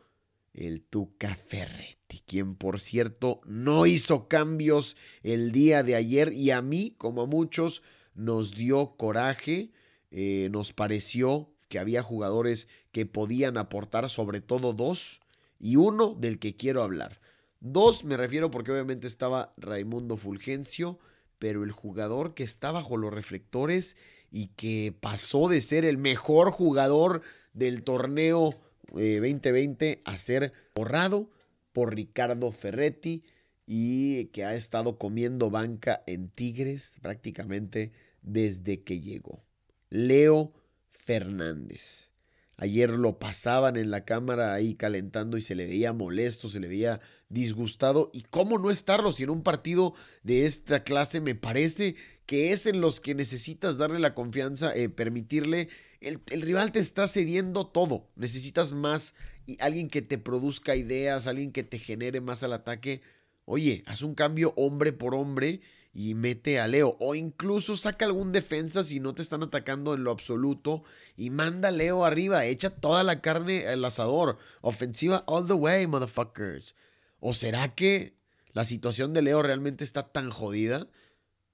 el 0.56 0.82
Tuca 0.82 1.36
Ferretti, 1.36 2.22
quien 2.26 2.56
por 2.56 2.80
cierto 2.80 3.40
no 3.44 3.86
hizo 3.86 4.26
cambios 4.26 4.96
el 5.22 5.52
día 5.52 5.82
de 5.82 5.94
ayer 5.94 6.32
y 6.32 6.50
a 6.50 6.62
mí, 6.62 6.94
como 6.96 7.22
a 7.22 7.26
muchos, 7.26 7.82
nos 8.14 8.52
dio 8.52 8.96
coraje, 8.96 9.70
eh, 10.10 10.48
nos 10.50 10.72
pareció 10.72 11.52
que 11.68 11.78
había 11.78 12.02
jugadores 12.02 12.68
que 12.90 13.04
podían 13.04 13.58
aportar, 13.58 14.08
sobre 14.08 14.40
todo 14.40 14.72
dos, 14.72 15.20
y 15.58 15.76
uno 15.76 16.14
del 16.18 16.38
que 16.38 16.56
quiero 16.56 16.82
hablar. 16.82 17.20
Dos 17.60 18.04
me 18.04 18.16
refiero 18.16 18.50
porque 18.50 18.72
obviamente 18.72 19.06
estaba 19.06 19.52
Raimundo 19.58 20.16
Fulgencio, 20.16 20.98
pero 21.38 21.64
el 21.64 21.72
jugador 21.72 22.34
que 22.34 22.44
está 22.44 22.72
bajo 22.72 22.96
los 22.96 23.12
reflectores 23.12 23.96
y 24.30 24.48
que 24.48 24.94
pasó 24.98 25.48
de 25.48 25.60
ser 25.60 25.84
el 25.84 25.98
mejor 25.98 26.50
jugador 26.50 27.22
del 27.52 27.82
torneo 27.82 28.58
2020 28.92 29.90
eh, 29.90 30.02
a 30.04 30.16
ser 30.18 30.52
borrado 30.74 31.30
por 31.72 31.94
Ricardo 31.94 32.52
Ferretti 32.52 33.24
y 33.66 34.26
que 34.26 34.44
ha 34.44 34.54
estado 34.54 34.98
comiendo 34.98 35.50
banca 35.50 36.02
en 36.06 36.28
Tigres 36.30 36.96
prácticamente 37.02 37.92
desde 38.22 38.82
que 38.82 39.00
llegó. 39.00 39.44
Leo 39.90 40.52
Fernández. 40.92 42.10
Ayer 42.58 42.90
lo 42.90 43.18
pasaban 43.18 43.76
en 43.76 43.90
la 43.90 44.06
cámara 44.06 44.54
ahí 44.54 44.74
calentando 44.74 45.36
y 45.36 45.42
se 45.42 45.54
le 45.54 45.66
veía 45.66 45.92
molesto, 45.92 46.48
se 46.48 46.58
le 46.58 46.68
veía 46.68 47.00
disgustado. 47.28 48.10
¿Y 48.14 48.22
cómo 48.22 48.58
no 48.58 48.70
estarlo 48.70 49.12
si 49.12 49.24
en 49.24 49.30
un 49.30 49.42
partido 49.42 49.94
de 50.22 50.46
esta 50.46 50.82
clase 50.82 51.20
me 51.20 51.34
parece 51.34 51.96
que 52.26 52.52
es 52.52 52.66
en 52.66 52.80
los 52.80 53.00
que 53.00 53.14
necesitas 53.14 53.78
darle 53.78 54.00
la 54.00 54.14
confianza, 54.14 54.74
eh, 54.74 54.88
permitirle 54.88 55.68
el, 56.00 56.42
rival 56.42 56.72
te 56.72 56.80
está 56.80 57.08
cediendo 57.08 57.66
todo. 57.66 58.08
Necesitas 58.16 58.72
más 58.72 59.14
y 59.46 59.60
alguien 59.60 59.88
que 59.88 60.02
te 60.02 60.18
produzca 60.18 60.76
ideas, 60.76 61.26
alguien 61.26 61.52
que 61.52 61.64
te 61.64 61.78
genere 61.78 62.20
más 62.20 62.42
al 62.42 62.52
ataque. 62.52 63.02
Oye, 63.44 63.82
haz 63.86 64.02
un 64.02 64.14
cambio 64.14 64.52
hombre 64.56 64.92
por 64.92 65.14
hombre 65.14 65.60
y 65.92 66.14
mete 66.14 66.60
a 66.60 66.68
Leo. 66.68 66.96
O 67.00 67.14
incluso 67.14 67.76
saca 67.76 68.04
algún 68.04 68.32
defensa 68.32 68.84
si 68.84 69.00
no 69.00 69.14
te 69.14 69.22
están 69.22 69.42
atacando 69.42 69.94
en 69.94 70.04
lo 70.04 70.10
absoluto 70.10 70.84
y 71.16 71.30
manda 71.30 71.68
a 71.68 71.72
Leo 71.72 72.04
arriba. 72.04 72.44
Echa 72.44 72.70
toda 72.70 73.02
la 73.02 73.20
carne 73.20 73.66
al 73.66 73.84
asador. 73.84 74.38
Ofensiva 74.60 75.24
all 75.26 75.46
the 75.46 75.54
way, 75.54 75.86
motherfuckers. 75.86 76.74
¿O 77.20 77.34
será 77.34 77.74
que 77.74 78.16
la 78.52 78.64
situación 78.64 79.12
de 79.12 79.22
Leo 79.22 79.42
realmente 79.42 79.84
está 79.84 80.12
tan 80.12 80.30
jodida 80.30 80.88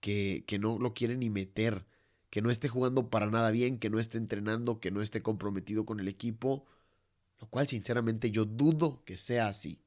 que, 0.02 0.44
que 0.46 0.58
no 0.58 0.78
lo 0.78 0.92
quiere 0.92 1.16
ni 1.16 1.30
meter? 1.30 1.86
que 2.32 2.40
no 2.40 2.50
esté 2.50 2.66
jugando 2.66 3.10
para 3.10 3.30
nada 3.30 3.50
bien, 3.50 3.78
que 3.78 3.90
no 3.90 3.98
esté 3.98 4.16
entrenando, 4.16 4.80
que 4.80 4.90
no 4.90 5.02
esté 5.02 5.20
comprometido 5.20 5.84
con 5.84 6.00
el 6.00 6.08
equipo, 6.08 6.64
lo 7.38 7.46
cual 7.48 7.68
sinceramente 7.68 8.30
yo 8.30 8.46
dudo 8.46 9.02
que 9.04 9.18
sea 9.18 9.48
así. 9.48 9.82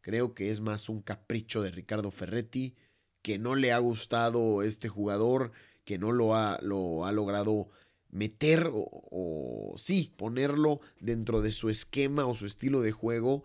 Creo 0.00 0.34
que 0.34 0.50
es 0.50 0.60
más 0.60 0.88
un 0.88 1.02
capricho 1.02 1.62
de 1.62 1.70
Ricardo 1.70 2.10
Ferretti, 2.10 2.74
que 3.22 3.38
no 3.38 3.54
le 3.54 3.70
ha 3.70 3.78
gustado 3.78 4.64
este 4.64 4.88
jugador, 4.88 5.52
que 5.84 5.96
no 5.96 6.10
lo 6.10 6.34
ha, 6.34 6.58
lo 6.62 7.06
ha 7.06 7.12
logrado 7.12 7.68
meter 8.10 8.72
o, 8.74 8.88
o, 8.90 9.74
sí, 9.78 10.12
ponerlo 10.16 10.80
dentro 10.98 11.42
de 11.42 11.52
su 11.52 11.70
esquema 11.70 12.26
o 12.26 12.34
su 12.34 12.46
estilo 12.46 12.80
de 12.80 12.90
juego, 12.90 13.44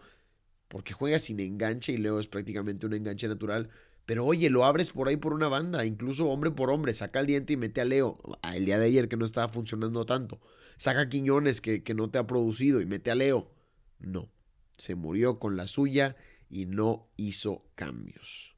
porque 0.67 0.93
juega 0.93 1.19
sin 1.19 1.39
enganche 1.39 1.91
y 1.91 1.97
Leo 1.97 2.19
es 2.19 2.25
prácticamente 2.25 2.87
un 2.87 2.93
enganche 2.93 3.27
natural. 3.27 3.69
Pero 4.09 4.25
oye, 4.25 4.49
lo 4.49 4.65
abres 4.65 4.89
por 4.89 5.07
ahí 5.07 5.17
por 5.17 5.33
una 5.33 5.49
banda, 5.49 5.85
incluso 5.85 6.29
hombre 6.29 6.49
por 6.49 6.71
hombre, 6.71 6.95
saca 6.95 7.19
el 7.19 7.27
diente 7.27 7.53
y 7.53 7.57
mete 7.57 7.79
a 7.79 7.85
Leo. 7.85 8.17
El 8.41 8.65
día 8.65 8.79
de 8.79 8.87
ayer 8.87 9.07
que 9.07 9.17
no 9.17 9.23
estaba 9.23 9.53
funcionando 9.53 10.03
tanto. 10.07 10.41
Saca 10.79 11.01
a 11.01 11.09
Quiñones 11.09 11.61
que, 11.61 11.83
que 11.83 11.93
no 11.93 12.09
te 12.09 12.17
ha 12.17 12.25
producido 12.25 12.81
y 12.81 12.87
mete 12.87 13.11
a 13.11 13.15
Leo. 13.15 13.51
No, 13.99 14.31
se 14.77 14.95
murió 14.95 15.37
con 15.37 15.57
la 15.57 15.67
suya 15.67 16.15
y 16.49 16.65
no 16.65 17.07
hizo 17.17 17.69
cambios. 17.75 18.55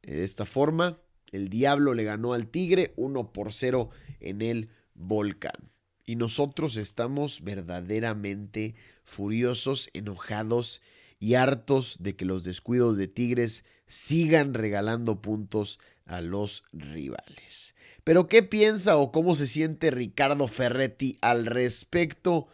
De 0.00 0.24
esta 0.24 0.46
forma, 0.46 0.98
el 1.30 1.50
Diablo 1.50 1.92
le 1.92 2.04
ganó 2.04 2.32
al 2.32 2.48
Tigre 2.48 2.94
1 2.96 3.34
por 3.34 3.52
0 3.52 3.90
en 4.18 4.40
el 4.40 4.70
Volcán. 4.94 5.72
Y 6.06 6.16
nosotros 6.16 6.78
estamos 6.78 7.44
verdaderamente 7.44 8.76
furiosos, 9.04 9.90
enojados 9.92 10.80
y 11.20 11.34
hartos 11.34 11.98
de 12.00 12.16
que 12.16 12.24
los 12.24 12.44
descuidos 12.44 12.96
de 12.96 13.08
Tigres 13.08 13.66
sigan 13.88 14.54
regalando 14.54 15.20
puntos 15.20 15.80
a 16.06 16.20
los 16.20 16.62
rivales. 16.72 17.74
Pero 18.04 18.28
¿qué 18.28 18.42
piensa 18.42 18.96
o 18.96 19.10
cómo 19.10 19.34
se 19.34 19.46
siente 19.46 19.90
Ricardo 19.90 20.46
Ferretti 20.48 21.18
al 21.20 21.46
respecto? 21.46 22.46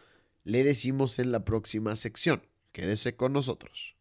Le 0.43 0.65
decimos 0.65 1.19
en 1.19 1.31
la 1.31 1.45
próxima 1.45 1.95
sección. 1.97 2.43
Quédese 2.73 3.15
con 3.15 3.33
nosotros. 3.33 3.95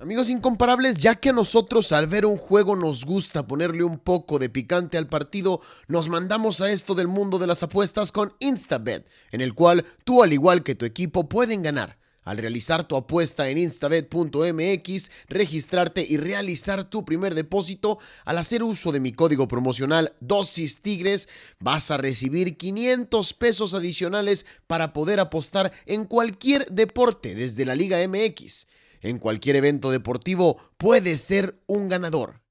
Amigos 0.00 0.30
incomparables, 0.30 0.96
ya 0.96 1.16
que 1.16 1.30
a 1.30 1.32
nosotros 1.32 1.92
al 1.92 2.06
ver 2.06 2.24
un 2.24 2.36
juego 2.36 2.76
nos 2.76 3.04
gusta 3.04 3.46
ponerle 3.46 3.84
un 3.84 3.98
poco 3.98 4.38
de 4.38 4.48
picante 4.48 4.96
al 4.96 5.08
partido, 5.08 5.60
nos 5.86 6.08
mandamos 6.08 6.60
a 6.60 6.70
esto 6.70 6.94
del 6.94 7.08
mundo 7.08 7.38
de 7.38 7.46
las 7.46 7.62
apuestas 7.62 8.12
con 8.12 8.32
Instabet, 8.38 9.06
en 9.32 9.40
el 9.40 9.54
cual 9.54 9.84
tú 10.04 10.22
al 10.22 10.32
igual 10.32 10.62
que 10.62 10.74
tu 10.74 10.84
equipo 10.84 11.28
pueden 11.28 11.62
ganar. 11.62 11.98
Al 12.28 12.36
realizar 12.36 12.86
tu 12.86 12.94
apuesta 12.94 13.48
en 13.48 13.56
instabet.mx, 13.56 15.10
registrarte 15.28 16.04
y 16.06 16.18
realizar 16.18 16.84
tu 16.84 17.06
primer 17.06 17.34
depósito, 17.34 17.98
al 18.26 18.36
hacer 18.36 18.62
uso 18.62 18.92
de 18.92 19.00
mi 19.00 19.12
código 19.12 19.48
promocional 19.48 20.12
Dosis 20.20 20.82
Tigres, 20.82 21.30
vas 21.58 21.90
a 21.90 21.96
recibir 21.96 22.58
500 22.58 23.32
pesos 23.32 23.72
adicionales 23.72 24.44
para 24.66 24.92
poder 24.92 25.20
apostar 25.20 25.72
en 25.86 26.04
cualquier 26.04 26.66
deporte 26.66 27.34
desde 27.34 27.64
la 27.64 27.74
Liga 27.74 27.98
MX 28.06 28.66
en 29.00 29.18
cualquier 29.18 29.56
evento 29.56 29.90
deportivo 29.90 30.58
puede 30.76 31.16
ser 31.18 31.58
un 31.66 31.88
ganador. 31.88 32.42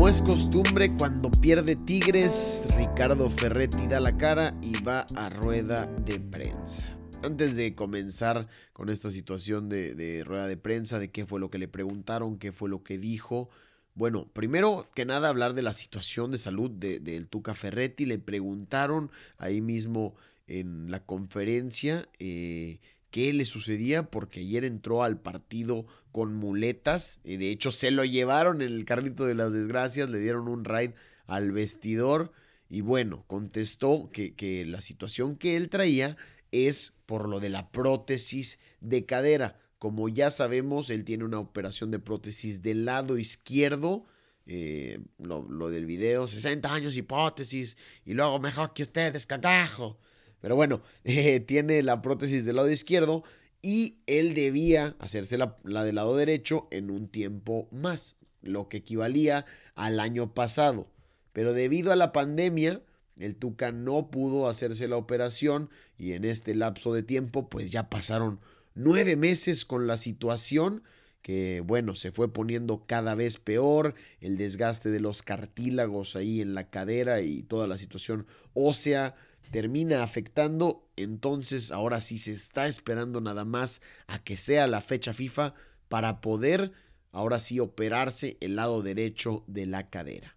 Como 0.00 0.08
es 0.08 0.22
costumbre, 0.22 0.90
cuando 0.96 1.30
pierde 1.30 1.76
Tigres, 1.76 2.66
Ricardo 2.74 3.28
Ferretti 3.28 3.86
da 3.86 4.00
la 4.00 4.16
cara 4.16 4.56
y 4.62 4.82
va 4.82 5.04
a 5.14 5.28
rueda 5.28 5.84
de 6.06 6.18
prensa. 6.18 6.86
Antes 7.22 7.54
de 7.54 7.74
comenzar 7.74 8.48
con 8.72 8.88
esta 8.88 9.10
situación 9.10 9.68
de, 9.68 10.24
rueda 10.24 10.46
de 10.46 10.56
prensa, 10.56 10.98
de 10.98 11.10
qué 11.10 11.26
fue 11.26 11.38
lo 11.38 11.50
que 11.50 11.58
le 11.58 11.68
preguntaron, 11.68 12.38
qué 12.38 12.50
fue 12.50 12.70
lo 12.70 12.82
que 12.82 12.96
dijo, 12.96 13.50
bueno, 13.94 14.26
primero 14.32 14.86
que 14.94 15.04
nada 15.04 15.28
hablar 15.28 15.52
de 15.52 15.60
la 15.60 15.74
situación 15.74 16.30
de 16.30 16.38
salud 16.38 16.70
del 16.70 17.04
de, 17.04 17.20
Tuca 17.26 17.52
Ferretti. 17.52 18.06
Le 18.06 18.18
preguntaron 18.18 19.10
ahí 19.36 19.60
mismo 19.60 20.14
en 20.46 20.90
la 20.90 21.04
conferencia 21.04 22.08
eh, 22.18 22.80
qué 23.10 23.32
le 23.32 23.44
sucedía 23.44 24.10
porque 24.10 24.40
ayer 24.40 24.64
entró 24.64 25.02
al 25.02 25.20
partido 25.20 25.86
con 26.12 26.34
muletas. 26.34 27.20
Y 27.24 27.36
de 27.36 27.50
hecho 27.50 27.72
se 27.72 27.90
lo 27.90 28.04
llevaron 28.04 28.62
en 28.62 28.72
el 28.72 28.84
carrito 28.84 29.26
de 29.26 29.34
las 29.34 29.52
desgracias, 29.52 30.10
le 30.10 30.18
dieron 30.18 30.48
un 30.48 30.64
ride 30.64 30.94
al 31.26 31.52
vestidor. 31.52 32.32
Y 32.68 32.82
bueno, 32.82 33.24
contestó 33.26 34.10
que, 34.12 34.34
que 34.34 34.64
la 34.64 34.80
situación 34.80 35.36
que 35.36 35.56
él 35.56 35.68
traía 35.68 36.16
es 36.52 36.94
por 37.06 37.28
lo 37.28 37.40
de 37.40 37.48
la 37.48 37.70
prótesis 37.70 38.58
de 38.80 39.06
cadera. 39.06 39.58
Como 39.78 40.08
ya 40.08 40.30
sabemos, 40.30 40.90
él 40.90 41.04
tiene 41.04 41.24
una 41.24 41.40
operación 41.40 41.90
de 41.90 41.98
prótesis 41.98 42.62
del 42.62 42.84
lado 42.84 43.18
izquierdo. 43.18 44.04
Eh, 44.46 45.00
lo, 45.18 45.42
lo, 45.48 45.70
del 45.70 45.86
video, 45.86 46.26
60 46.26 46.72
años 46.72 46.96
hipótesis, 46.96 47.76
y 48.04 48.14
luego 48.14 48.40
mejor 48.40 48.72
que 48.72 48.82
ustedes, 48.82 49.26
cagajo. 49.26 49.98
Pero 50.40 50.56
bueno, 50.56 50.82
eh, 51.04 51.40
tiene 51.40 51.82
la 51.82 52.02
prótesis 52.02 52.44
del 52.44 52.56
lado 52.56 52.70
izquierdo 52.70 53.24
y 53.62 53.98
él 54.06 54.34
debía 54.34 54.96
hacerse 54.98 55.36
la, 55.36 55.56
la, 55.64 55.84
del 55.84 55.96
lado 55.96 56.16
derecho 56.16 56.68
en 56.70 56.90
un 56.90 57.08
tiempo 57.08 57.68
más, 57.70 58.16
lo 58.42 58.68
que 58.68 58.78
equivalía 58.78 59.44
al 59.74 60.00
año 60.00 60.34
pasado. 60.34 60.88
Pero 61.32 61.52
debido 61.52 61.92
a 61.92 61.96
la 61.96 62.12
pandemia, 62.12 62.80
el 63.18 63.36
Tuca 63.36 63.70
no 63.70 64.10
pudo 64.10 64.48
hacerse 64.48 64.88
la 64.88 64.96
operación 64.96 65.70
y 65.98 66.12
en 66.12 66.24
este 66.24 66.54
lapso 66.54 66.92
de 66.94 67.02
tiempo 67.02 67.48
pues 67.48 67.70
ya 67.70 67.90
pasaron 67.90 68.40
nueve 68.74 69.16
meses 69.16 69.66
con 69.66 69.86
la 69.86 69.98
situación 69.98 70.82
que 71.22 71.62
bueno, 71.64 71.94
se 71.94 72.12
fue 72.12 72.32
poniendo 72.32 72.84
cada 72.86 73.14
vez 73.14 73.36
peor, 73.36 73.94
el 74.20 74.38
desgaste 74.38 74.90
de 74.90 75.00
los 75.00 75.22
cartílagos 75.22 76.16
ahí 76.16 76.40
en 76.40 76.54
la 76.54 76.70
cadera 76.70 77.20
y 77.20 77.42
toda 77.42 77.66
la 77.66 77.76
situación 77.76 78.26
ósea 78.54 79.14
termina 79.50 80.02
afectando, 80.02 80.88
entonces 80.96 81.72
ahora 81.72 82.00
sí 82.00 82.18
se 82.18 82.32
está 82.32 82.66
esperando 82.66 83.20
nada 83.20 83.44
más 83.44 83.80
a 84.06 84.22
que 84.22 84.36
sea 84.36 84.66
la 84.66 84.80
fecha 84.80 85.12
FIFA 85.12 85.54
para 85.88 86.20
poder 86.20 86.72
ahora 87.12 87.40
sí 87.40 87.60
operarse 87.60 88.36
el 88.40 88.56
lado 88.56 88.82
derecho 88.82 89.44
de 89.46 89.66
la 89.66 89.90
cadera. 89.90 90.36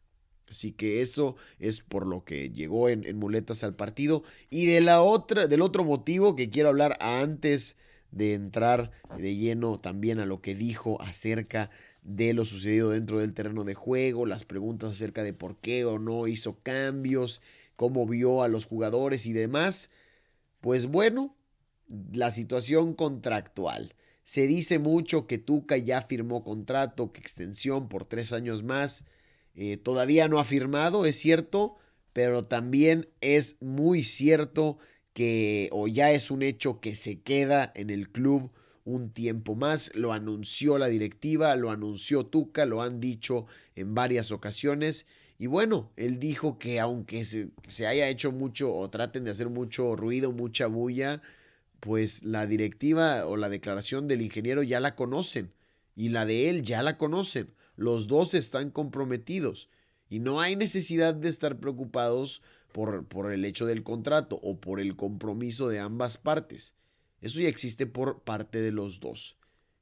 Así 0.50 0.72
que 0.72 1.02
eso 1.02 1.36
es 1.58 1.82
por 1.82 2.06
lo 2.06 2.24
que 2.24 2.52
llegó 2.52 2.90
en, 2.90 3.18
muletas 3.18 3.64
al 3.64 3.76
partido. 3.76 4.24
Y 4.52 4.68
de 4.68 4.82
la 4.82 5.02
otra, 5.02 5.48
del 5.48 5.62
otro 5.62 5.84
motivo 5.84 6.36
que 6.36 6.50
quiero 6.50 6.70
hablar 6.70 6.96
antes 7.00 7.76
de 8.12 8.36
entrar 8.36 8.92
de 9.18 9.36
lleno 9.36 9.80
también 9.80 10.20
a 10.20 10.28
lo 10.28 10.42
que 10.42 10.54
dijo 10.54 11.02
acerca 11.02 11.72
de 12.04 12.34
lo 12.34 12.46
sucedido 12.46 12.92
dentro 12.92 13.20
del 13.20 13.34
terreno 13.34 13.64
de 13.64 13.74
juego, 13.74 14.28
las 14.28 14.46
preguntas 14.46 14.92
acerca 14.92 15.24
de 15.24 15.34
por 15.34 15.58
qué 15.58 15.86
o 15.86 15.98
no 15.98 16.28
hizo 16.28 16.60
cambios 16.62 17.42
cómo 17.76 18.06
vio 18.06 18.44
a 18.44 18.48
los 18.48 18.66
jugadores 18.66 19.26
y 19.26 19.34
demás. 19.34 19.90
Pues 20.62 20.86
bueno, 20.88 21.36
la 22.12 22.32
situación 22.32 22.94
contractual. 22.94 23.96
Se 24.24 24.48
dice 24.48 24.80
mucho 24.80 25.28
que 25.28 25.38
Tuca 25.38 25.78
ya 25.78 26.02
firmó 26.02 26.44
contrato, 26.44 27.12
que 27.12 27.20
extensión 27.20 27.90
por 27.90 28.06
tres 28.06 28.32
años 28.32 28.64
más. 28.64 29.06
Eh, 29.56 29.78
todavía 29.78 30.28
no 30.28 30.40
ha 30.40 30.46
firmado, 30.46 31.06
es 31.06 31.18
cierto, 31.18 31.76
pero 32.14 32.44
también 32.44 33.10
es 33.22 33.58
muy 33.62 34.04
cierto 34.04 34.78
que, 35.14 35.70
o 35.72 35.88
ya 35.88 36.12
es 36.12 36.32
un 36.32 36.42
hecho 36.42 36.80
que 36.80 36.96
se 36.96 37.22
queda 37.22 37.72
en 37.76 37.90
el 37.90 38.10
club 38.10 38.52
un 38.86 39.12
tiempo 39.12 39.56
más. 39.56 39.92
Lo 39.94 40.14
anunció 40.14 40.78
la 40.78 40.88
directiva, 40.88 41.56
lo 41.56 41.72
anunció 41.72 42.26
Tuca, 42.26 42.66
lo 42.66 42.82
han 42.82 43.00
dicho 43.00 43.46
en 43.76 43.94
varias 43.94 44.32
ocasiones. 44.32 45.06
Y 45.44 45.48
bueno, 45.48 45.92
él 45.98 46.20
dijo 46.20 46.58
que 46.58 46.80
aunque 46.80 47.26
se, 47.26 47.52
haya 47.86 48.08
hecho 48.08 48.32
mucho 48.32 48.74
o 48.74 48.90
traten 48.90 49.26
de 49.26 49.32
hacer 49.32 49.50
mucho 49.50 49.94
ruido, 49.94 50.32
mucha 50.32 50.68
bulla, 50.68 51.22
pues 51.82 52.24
la 52.24 52.48
directiva 52.48 53.28
o 53.28 53.36
la 53.36 53.50
declaración 53.50 54.08
del 54.08 54.22
ingeniero 54.22 54.64
ya 54.64 54.80
la 54.80 54.96
conocen 54.96 55.52
y 55.98 56.08
la 56.08 56.26
de 56.26 56.50
él 56.50 56.64
ya 56.64 56.82
la 56.82 56.98
conocen. 56.98 57.54
Los 57.76 58.08
dos 58.08 58.34
están 58.34 58.70
comprometidos 58.70 59.70
y 60.10 60.20
no 60.20 60.40
hay 60.40 60.56
necesidad 60.56 61.14
de 61.14 61.28
estar 61.28 61.60
preocupados 61.60 62.42
por, 62.72 63.06
por 63.06 63.34
el 63.34 63.44
hecho 63.44 63.66
del 63.66 63.84
contrato 63.84 64.40
o 64.44 64.62
por 64.62 64.80
el 64.80 64.96
compromiso 64.96 65.68
de 65.68 65.80
ambas 65.80 66.18
partes. 66.18 66.74
Eso 67.20 67.42
ya 67.42 67.50
existe 67.50 67.86
por 67.86 68.22
parte 68.22 68.62
de 68.62 68.72
los 68.72 69.02
dos. 69.02 69.36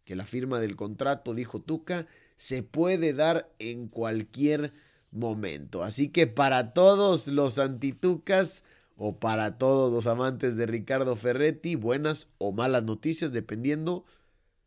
Que 0.06 0.16
la 0.16 0.26
firma 0.26 0.60
del 0.60 0.76
contrato, 0.76 1.36
dijo 1.36 1.62
Tuca, 1.62 2.08
se 2.36 2.64
puede 2.64 3.14
dar 3.14 3.54
en 3.60 3.90
cualquier 3.90 4.74
momento. 5.12 5.84
Así 5.84 6.10
que 6.10 6.28
para 6.28 6.74
todos 6.74 7.28
los 7.28 7.58
antitucas 7.60 8.64
o 8.96 9.20
para 9.20 9.58
todos 9.58 9.92
los 9.92 10.08
amantes 10.08 10.58
de 10.58 10.66
Ricardo 10.66 11.16
Ferretti, 11.16 11.76
buenas 11.76 12.30
o 12.38 12.52
malas 12.52 12.84
noticias, 12.84 13.32
dependiendo. 13.32 14.06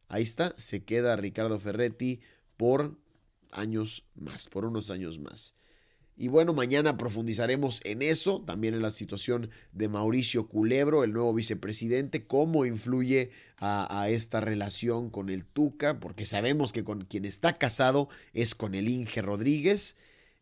Ahí 0.09 0.22
está, 0.22 0.54
se 0.59 0.85
queda 0.85 1.16
Ricardo 1.16 1.59
Ferretti 1.59 2.20
por 2.57 2.98
años 3.50 4.04
más, 4.14 4.48
por 4.48 4.64
unos 4.64 4.90
años 4.90 5.18
más. 5.18 5.54
Y 6.16 6.28
bueno, 6.28 6.52
mañana 6.52 6.96
profundizaremos 6.96 7.80
en 7.85 8.00
eso, 8.00 8.40
también 8.46 8.74
en 8.74 8.83
la 8.83 8.92
situación 8.92 9.50
de 9.72 9.88
Mauricio 9.88 10.46
Culebro, 10.46 11.02
el 11.02 11.12
nuevo 11.12 11.35
vicepresidente, 11.35 12.24
cómo 12.24 12.66
influye 12.66 13.30
a, 13.59 14.09
esta 14.11 14.40
relación 14.40 15.11
con 15.11 15.28
el 15.28 15.44
Tuca, 15.44 15.98
porque 15.98 16.26
sabemos 16.26 16.72
que 16.72 16.85
con 16.85 17.04
quien 17.07 17.24
está 17.24 17.54
casado 17.54 18.09
es 18.33 18.54
con 18.54 18.74
el 18.74 18.88
Inge 18.88 19.22
Rodríguez. 19.22 19.96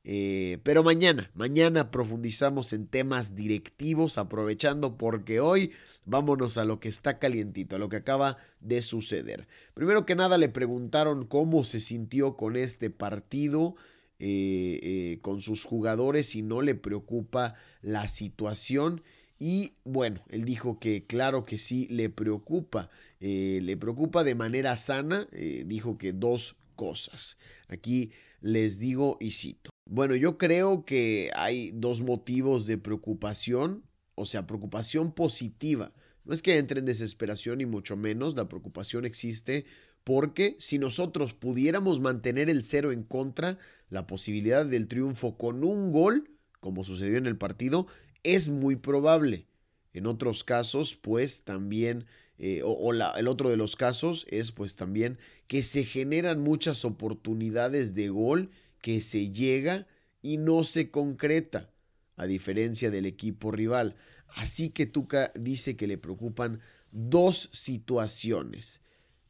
Eh, 0.04 0.58
pero 0.64 0.82
mañana, 0.82 1.30
mañana 1.34 1.90
profundizamos 1.90 2.72
en 2.72 2.86
temas 2.86 3.36
directivos, 3.36 4.18
aprovechando 4.18 4.96
porque 4.96 5.40
hoy 5.40 5.72
vámonos 6.04 6.58
a 6.58 6.64
lo 6.64 6.80
que 6.80 6.88
está 6.88 7.18
calientito, 7.18 7.76
a 7.76 7.78
lo 7.78 7.88
que 7.88 7.96
acaba 7.96 8.38
de 8.60 8.82
suceder. 8.82 9.46
Primero 9.74 10.04
que 10.04 10.16
nada 10.16 10.38
le 10.38 10.48
preguntaron 10.48 11.24
cómo 11.26 11.62
se 11.62 11.80
sintió 11.80 12.36
con 12.36 12.56
este 12.56 12.90
partido. 12.90 13.76
Eh, 14.24 14.78
eh, 14.84 15.18
con 15.20 15.40
sus 15.40 15.64
jugadores 15.64 16.36
y 16.36 16.42
no 16.42 16.62
le 16.62 16.76
preocupa 16.76 17.56
la 17.80 18.06
situación. 18.06 19.02
Y 19.40 19.72
bueno, 19.82 20.22
él 20.28 20.44
dijo 20.44 20.78
que 20.78 21.06
claro 21.08 21.44
que 21.44 21.58
sí 21.58 21.88
le 21.90 22.08
preocupa. 22.08 22.88
Le 23.18 23.76
preocupa 23.76 24.22
de 24.22 24.36
manera 24.36 24.76
sana. 24.76 25.26
dijo 25.66 25.98
que 25.98 26.12
dos 26.12 26.54
cosas. 26.76 27.36
Aquí 27.66 28.12
les 28.42 28.78
digo 28.78 29.16
y 29.20 29.30
cito. 29.30 29.70
Bueno, 29.88 30.14
yo 30.16 30.36
creo 30.36 30.84
que 30.84 31.30
hay 31.34 31.72
dos 31.74 32.02
motivos 32.02 32.66
de 32.66 32.78
preocupación, 32.78 33.84
o 34.14 34.24
sea, 34.24 34.46
preocupación 34.46 35.12
positiva. 35.12 35.92
No 36.24 36.34
es 36.34 36.42
que 36.42 36.58
entre 36.58 36.78
en 36.78 36.86
desesperación 36.86 37.60
y 37.60 37.66
mucho 37.66 37.96
menos, 37.96 38.36
la 38.36 38.48
preocupación 38.48 39.04
existe 39.04 39.64
porque 40.04 40.56
si 40.58 40.78
nosotros 40.78 41.34
pudiéramos 41.34 42.00
mantener 42.00 42.50
el 42.50 42.64
cero 42.64 42.92
en 42.92 43.02
contra, 43.02 43.58
la 43.88 44.06
posibilidad 44.06 44.66
del 44.66 44.88
triunfo 44.88 45.36
con 45.36 45.64
un 45.64 45.92
gol, 45.92 46.30
como 46.60 46.84
sucedió 46.84 47.18
en 47.18 47.26
el 47.26 47.36
partido, 47.36 47.86
es 48.22 48.48
muy 48.48 48.76
probable. 48.76 49.46
En 49.92 50.06
otros 50.06 50.44
casos, 50.44 50.96
pues 50.96 51.42
también, 51.42 52.06
eh, 52.38 52.62
o, 52.64 52.92
el 52.92 53.28
otro 53.28 53.50
de 53.50 53.56
los 53.56 53.76
casos 53.76 54.26
es 54.30 54.52
pues 54.52 54.74
también 54.74 55.18
que 55.52 55.62
se 55.62 55.84
generan 55.84 56.40
muchas 56.40 56.86
oportunidades 56.86 57.94
de 57.94 58.08
gol 58.08 58.50
que 58.80 59.02
se 59.02 59.30
llega 59.30 59.86
y 60.22 60.38
no 60.38 60.64
se 60.64 60.90
concreta, 60.90 61.68
a 62.16 62.24
diferencia 62.24 62.90
del 62.90 63.04
equipo 63.04 63.50
rival. 63.50 63.94
Así 64.28 64.70
que 64.70 64.86
Tuca 64.86 65.30
dice 65.38 65.76
que 65.76 65.86
le 65.86 65.98
preocupan 65.98 66.62
dos 66.90 67.50
situaciones 67.52 68.80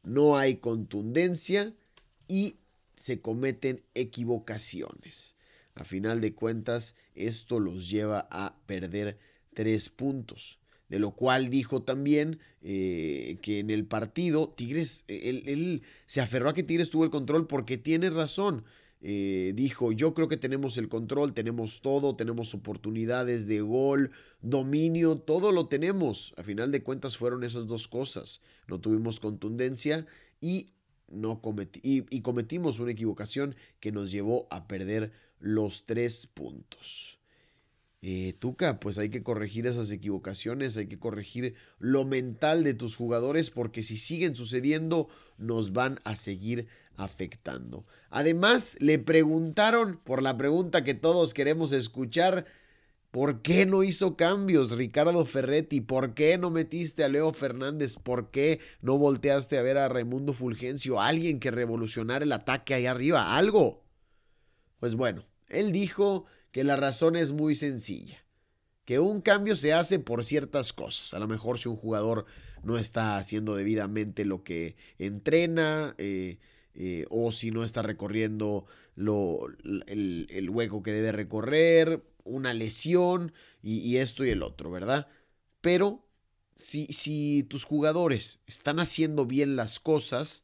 no 0.03 0.37
hay 0.37 0.55
contundencia 0.55 1.73
y 2.29 2.57
se 2.95 3.19
cometen 3.21 3.83
equivocaciones. 3.93 5.35
A 5.75 5.83
final 5.83 6.21
de 6.21 6.35
cuentas, 6.35 6.95
esto 7.15 7.59
los 7.59 7.89
lleva 7.89 8.27
a 8.29 8.57
perder 8.65 9.17
tres 9.53 9.89
puntos. 9.89 10.59
De 10.93 10.99
lo 10.99 11.09
cual 11.09 11.49
dijo 11.49 11.81
también 11.81 12.37
eh, 12.61 13.39
que 13.41 13.57
en 13.57 13.71
el 13.71 13.83
partido 13.83 14.53
Tigres, 14.55 15.05
él, 15.07 15.81
se 16.05 16.21
aferró 16.21 16.49
a 16.49 16.53
que 16.53 16.61
Tigres 16.61 16.91
tuvo 16.91 17.03
el 17.03 17.09
control 17.09 17.47
porque 17.47 17.79
tiene 17.79 18.11
razón. 18.11 18.63
Eh, 19.01 19.53
dijo, 19.55 19.91
yo 19.91 20.13
creo 20.13 20.27
que 20.27 20.37
tenemos 20.37 20.77
el 20.77 20.89
control, 20.89 21.33
tenemos 21.33 21.81
todo, 21.81 22.15
tenemos 22.15 22.53
oportunidades 22.53 23.47
de 23.47 23.61
gol, 23.61 24.11
dominio, 24.43 25.17
todo 25.17 25.51
lo 25.51 25.67
tenemos. 25.67 26.35
A 26.37 26.43
final 26.43 26.71
de 26.71 26.83
cuentas 26.83 27.17
fueron 27.17 27.43
esas 27.43 27.65
dos 27.65 27.87
cosas. 27.87 28.39
No 28.67 28.79
tuvimos 28.79 29.19
contundencia 29.19 30.05
y, 30.41 30.73
no 31.07 31.41
y, 31.81 32.21
cometimos 32.21 32.79
una 32.79 32.91
equivocación 32.91 33.55
que 33.79 33.91
nos 33.91 34.11
llevó 34.11 34.47
a 34.51 34.67
perder 34.67 35.11
los 35.39 35.87
tres 35.87 36.27
puntos. 36.27 37.17
Eh, 38.05 38.33
Tuca, 38.37 38.81
pues 38.81 38.97
hay 38.97 39.07
que 39.07 39.23
corregir 39.23 39.65
esas 39.65 39.89
equivocaciones, 39.89 40.75
hay 40.75 40.87
que 40.87 40.99
corregir 40.99 41.55
lo 41.79 42.03
mental 42.03 42.65
de 42.65 42.73
tus 42.73 42.97
jugadores 42.97 43.49
porque 43.49 43.81
si 43.81 43.95
siguen 43.95 44.35
sucediendo 44.35 45.07
nos 45.37 45.71
van 45.71 46.01
a 46.03 46.17
seguir 46.17 46.67
afectando. 46.97 47.85
Además, 48.09 48.75
le 48.81 48.99
preguntaron 48.99 50.01
por 50.03 50.21
la 50.21 50.35
pregunta 50.35 50.83
que 50.83 50.95
todos 50.95 51.33
queremos 51.33 51.71
escuchar, 51.71 52.45
¿por 53.09 53.41
qué 53.41 53.65
no 53.65 53.83
hizo 53.83 54.17
cambios 54.17 54.71
Ricardo 54.71 55.25
Ferretti? 55.25 55.79
¿Por 55.79 56.13
qué 56.13 56.37
no 56.37 56.49
metiste 56.49 57.05
a 57.05 57.07
Leo 57.07 57.31
Fernández? 57.31 57.95
¿Por 57.95 58.31
qué 58.31 58.59
no 58.81 58.97
volteaste 58.97 59.57
a 59.57 59.61
ver 59.61 59.77
a 59.77 59.87
Raimundo 59.87 60.33
Fulgencio? 60.33 60.99
Alguien 60.99 61.39
que 61.39 61.51
revolucionara 61.51 62.25
el 62.25 62.33
ataque 62.33 62.73
ahí 62.73 62.85
arriba, 62.85 63.37
algo. 63.37 63.81
Pues 64.81 64.95
bueno, 64.95 65.23
él 65.47 65.71
dijo 65.71 66.25
que 66.53 66.63
la 66.63 66.77
razón 66.77 67.17
es 67.17 67.33
muy 67.33 67.55
sencilla. 67.55 68.23
Que 68.85 68.99
un 68.99 69.21
cambio 69.21 69.57
se 69.57 69.73
hace 69.73 69.99
por 69.99 70.23
ciertas 70.23 70.71
cosas. 70.71 71.13
A 71.13 71.19
lo 71.19 71.27
mejor 71.27 71.57
si 71.57 71.67
un 71.67 71.75
jugador 71.75 72.25
no 72.63 72.77
está 72.77 73.17
haciendo 73.17 73.55
debidamente 73.55 74.23
lo 74.23 74.43
que 74.43 74.77
entrena, 74.99 75.95
eh, 75.97 76.37
eh, 76.75 77.05
o 77.09 77.31
si 77.31 77.51
no 77.51 77.63
está 77.63 77.81
recorriendo 77.81 78.65
lo, 78.95 79.47
el, 79.87 80.49
hueco 80.49 80.83
que 80.83 80.91
debe 80.91 81.11
recorrer, 81.11 82.03
una 82.23 82.53
lesión 82.53 83.33
y, 83.63 83.79
y, 83.79 83.97
esto 83.97 84.23
y 84.23 84.29
el 84.29 84.43
otro, 84.43 84.69
¿verdad? 84.69 85.07
Pero 85.59 86.05
si, 86.55 86.85
si 86.87 87.43
tus 87.43 87.63
jugadores 87.63 88.39
están 88.45 88.79
haciendo 88.79 89.25
bien 89.25 89.55
las 89.55 89.79
cosas, 89.79 90.43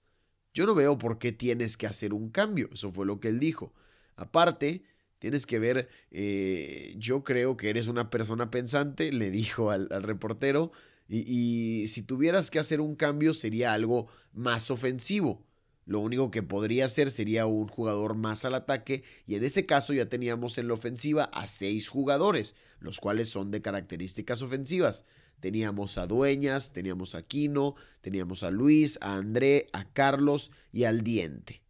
yo 0.56 0.66
no 0.66 0.74
veo 0.74 0.98
por 0.98 1.20
qué 1.20 1.32
tienes 1.32 1.78
que 1.78 1.86
hacer 1.86 2.14
un 2.14 2.30
cambio. 2.30 2.68
Eso 2.74 2.92
fue 2.92 3.06
lo 3.06 3.20
que 3.20 3.28
él 3.28 3.40
dijo. 3.40 3.74
Aparte, 4.16 4.84
Tienes 5.20 5.46
que 5.46 5.60
ver, 5.60 5.90
eh, 6.12 6.96
yo 6.98 7.26
creo 7.26 7.58
que 7.58 7.70
eres 7.70 7.88
una 7.88 8.10
persona 8.10 8.50
pensante, 8.50 9.12
le 9.12 9.30
dijo 9.30 9.70
al, 9.70 9.90
reportero, 10.02 10.72
y, 11.10 11.88
si 11.90 12.04
tuvieras 12.04 12.50
que 12.50 12.60
hacer 12.60 12.80
un 12.82 12.96
cambio 12.96 13.34
sería 13.34 13.74
algo 13.74 14.08
más 14.32 14.72
ofensivo. 14.72 15.46
Lo 15.86 16.00
único 16.00 16.30
que 16.30 16.44
podría 16.44 16.86
hacer 16.86 17.10
sería 17.10 17.48
un 17.48 17.68
jugador 17.68 18.14
más 18.14 18.46
al 18.46 18.54
ataque 18.54 19.04
y 19.26 19.36
en 19.36 19.44
ese 19.44 19.66
caso 19.66 19.92
ya 19.92 20.06
teníamos 20.06 20.60
en 20.60 20.68
la 20.68 20.76
ofensiva 20.76 21.24
a 21.34 21.48
seis 21.48 21.88
jugadores, 21.88 22.56
los 22.80 23.00
cuales 23.00 23.30
son 23.30 23.50
de 23.50 23.64
características 23.64 24.44
ofensivas. 24.44 25.04
Teníamos 25.40 25.98
a 25.98 26.06
Dueñas, 26.06 26.74
teníamos 26.74 27.16
a 27.16 27.24
Quino, 27.24 27.76
teníamos 28.02 28.44
a 28.44 28.52
Luis, 28.52 29.00
a 29.02 29.16
André, 29.16 29.68
a 29.74 29.92
Carlos 29.92 30.52
y 30.72 30.84
al 30.84 31.02
Diente 31.02 31.64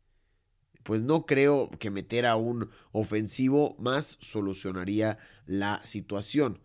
pues 0.83 1.03
no 1.03 1.25
creo 1.25 1.69
que 1.79 1.91
meter 1.91 2.25
a 2.25 2.35
un 2.35 2.69
ofensivo 2.91 3.75
más 3.79 4.17
solucionaría 4.21 5.17
la 5.45 5.81
situación. 5.83 6.61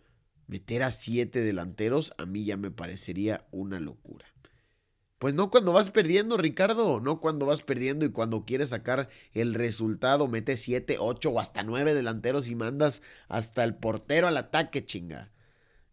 Meter 0.47 0.83
a 0.83 0.91
siete 0.91 1.41
delanteros 1.41 2.15
a 2.19 2.27
mí 2.27 2.45
ya 2.45 2.57
me 2.57 2.71
parecería 2.71 3.47
una 3.51 3.81
locura. 3.81 4.27
Pues 5.19 5.33
no 5.33 5.51
cuando 5.51 5.73
vas 5.73 5.91
perdiendo, 5.91 6.37
Ricardo, 6.37 7.01
no 7.01 7.19
cuando 7.19 7.47
vas 7.47 7.63
perdiendo 7.63 8.05
y 8.05 8.11
cuando 8.11 8.45
quieres 8.45 8.71
sacar 8.71 9.09
el 9.33 9.55
resultado, 9.55 10.29
mete 10.29 10.57
siete, 10.57 10.97
ocho 11.01 11.31
o 11.31 11.41
hasta 11.41 11.63
nueve 11.63 11.95
delanteros 11.95 12.49
y 12.51 12.55
mandas 12.55 13.01
hasta 13.29 13.65
el 13.65 13.75
portero 13.75 14.27
al 14.29 14.37
ataque, 14.37 14.85
chinga. 14.85 15.33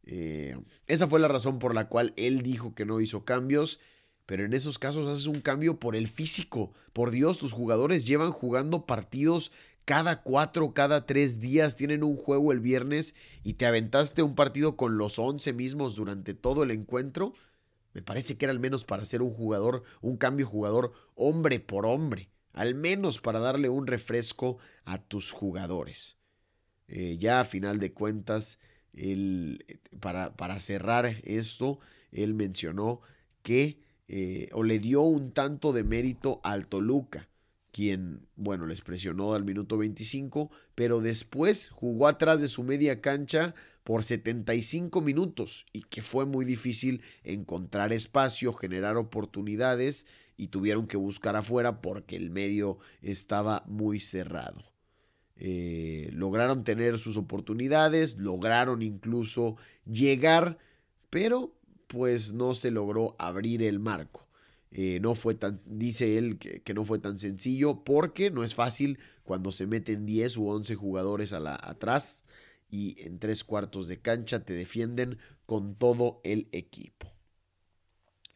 Eh, 0.03 0.57
esa 0.87 1.07
fue 1.07 1.19
la 1.19 1.29
razón 1.29 1.59
por 1.59 1.73
la 1.73 1.87
cual 1.87 2.13
él 2.17 2.41
dijo 2.41 2.75
que 2.75 2.85
no 2.85 2.99
hizo 2.99 3.23
cambios 3.23 3.79
pero 4.25 4.45
en 4.45 4.53
esos 4.53 4.79
casos 4.79 5.07
haces 5.07 5.27
un 5.27 5.41
cambio 5.41 5.79
por 5.79 5.95
el 5.95 6.07
físico. 6.07 6.73
Por 6.93 7.11
Dios, 7.11 7.37
tus 7.37 7.53
jugadores 7.53 8.05
llevan 8.05 8.31
jugando 8.31 8.85
partidos 8.85 9.51
cada 9.85 10.21
cuatro, 10.21 10.73
cada 10.73 11.05
tres 11.05 11.39
días. 11.39 11.75
Tienen 11.75 12.03
un 12.03 12.15
juego 12.15 12.51
el 12.51 12.59
viernes 12.59 13.15
y 13.43 13.53
te 13.53 13.65
aventaste 13.65 14.21
un 14.21 14.35
partido 14.35 14.77
con 14.77 14.97
los 14.97 15.19
once 15.19 15.53
mismos 15.53 15.95
durante 15.95 16.33
todo 16.33 16.63
el 16.63 16.71
encuentro. 16.71 17.33
Me 17.93 18.01
parece 18.01 18.37
que 18.37 18.45
era 18.45 18.53
al 18.53 18.59
menos 18.59 18.85
para 18.85 19.03
hacer 19.03 19.21
un 19.21 19.33
jugador, 19.33 19.83
un 20.01 20.17
cambio 20.17 20.45
jugador 20.45 20.93
hombre 21.15 21.59
por 21.59 21.85
hombre. 21.85 22.29
Al 22.53 22.75
menos 22.75 23.19
para 23.21 23.39
darle 23.39 23.69
un 23.69 23.87
refresco 23.87 24.57
a 24.85 24.97
tus 24.97 25.31
jugadores. 25.31 26.17
Eh, 26.87 27.17
ya 27.17 27.39
a 27.39 27.45
final 27.45 27.79
de 27.79 27.93
cuentas, 27.93 28.59
para, 29.99 30.35
para 30.35 30.59
cerrar 30.59 31.17
esto, 31.23 31.79
él 32.11 32.33
mencionó 32.33 32.99
que 33.41 33.81
eh, 34.13 34.49
o 34.51 34.63
le 34.63 34.77
dio 34.79 35.03
un 35.03 35.31
tanto 35.31 35.71
de 35.71 35.85
mérito 35.85 36.41
al 36.43 36.67
Toluca, 36.67 37.29
quien, 37.71 38.27
bueno, 38.35 38.65
les 38.65 38.81
presionó 38.81 39.33
al 39.33 39.45
minuto 39.45 39.77
25, 39.77 40.51
pero 40.75 40.99
después 40.99 41.69
jugó 41.69 42.09
atrás 42.09 42.41
de 42.41 42.49
su 42.49 42.65
media 42.65 42.99
cancha 42.99 43.55
por 43.85 44.03
75 44.03 44.99
minutos 44.99 45.65
y 45.71 45.83
que 45.83 46.01
fue 46.01 46.25
muy 46.25 46.43
difícil 46.43 47.01
encontrar 47.23 47.93
espacio, 47.93 48.51
generar 48.51 48.97
oportunidades 48.97 50.07
y 50.35 50.47
tuvieron 50.47 50.87
que 50.87 50.97
buscar 50.97 51.37
afuera 51.37 51.79
porque 51.79 52.17
el 52.17 52.31
medio 52.31 52.79
estaba 53.01 53.63
muy 53.65 54.01
cerrado. 54.01 54.61
Eh, 55.37 56.09
lograron 56.11 56.65
tener 56.65 56.99
sus 56.99 57.15
oportunidades, 57.15 58.17
lograron 58.17 58.81
incluso 58.81 59.55
llegar, 59.85 60.57
pero 61.09 61.55
pues 61.91 62.31
no 62.31 62.55
se 62.55 62.71
logró 62.71 63.15
abrir 63.19 63.63
el 63.63 63.79
marco. 63.79 64.25
Eh, 64.71 64.99
no 65.01 65.15
fue 65.15 65.35
tan, 65.35 65.61
dice 65.65 66.17
él 66.17 66.37
que, 66.37 66.73
no 66.73 66.85
fue 66.85 66.99
tan 66.99 67.19
sencillo 67.19 67.83
porque 67.83 68.31
no 68.31 68.45
es 68.45 68.55
fácil 68.55 68.97
cuando 69.23 69.51
se 69.51 69.67
meten 69.67 70.05
10 70.05 70.37
u 70.37 70.47
11 70.47 70.75
jugadores 70.75 71.33
a 71.33 71.41
la, 71.41 71.59
atrás 71.61 72.23
y 72.69 72.95
en 73.01 73.19
tres 73.19 73.43
cuartos 73.43 73.89
de 73.89 73.99
cancha 73.99 74.45
te 74.45 74.53
defienden 74.53 75.17
con 75.45 75.75
todo 75.75 76.21
el 76.23 76.47
equipo. 76.53 77.11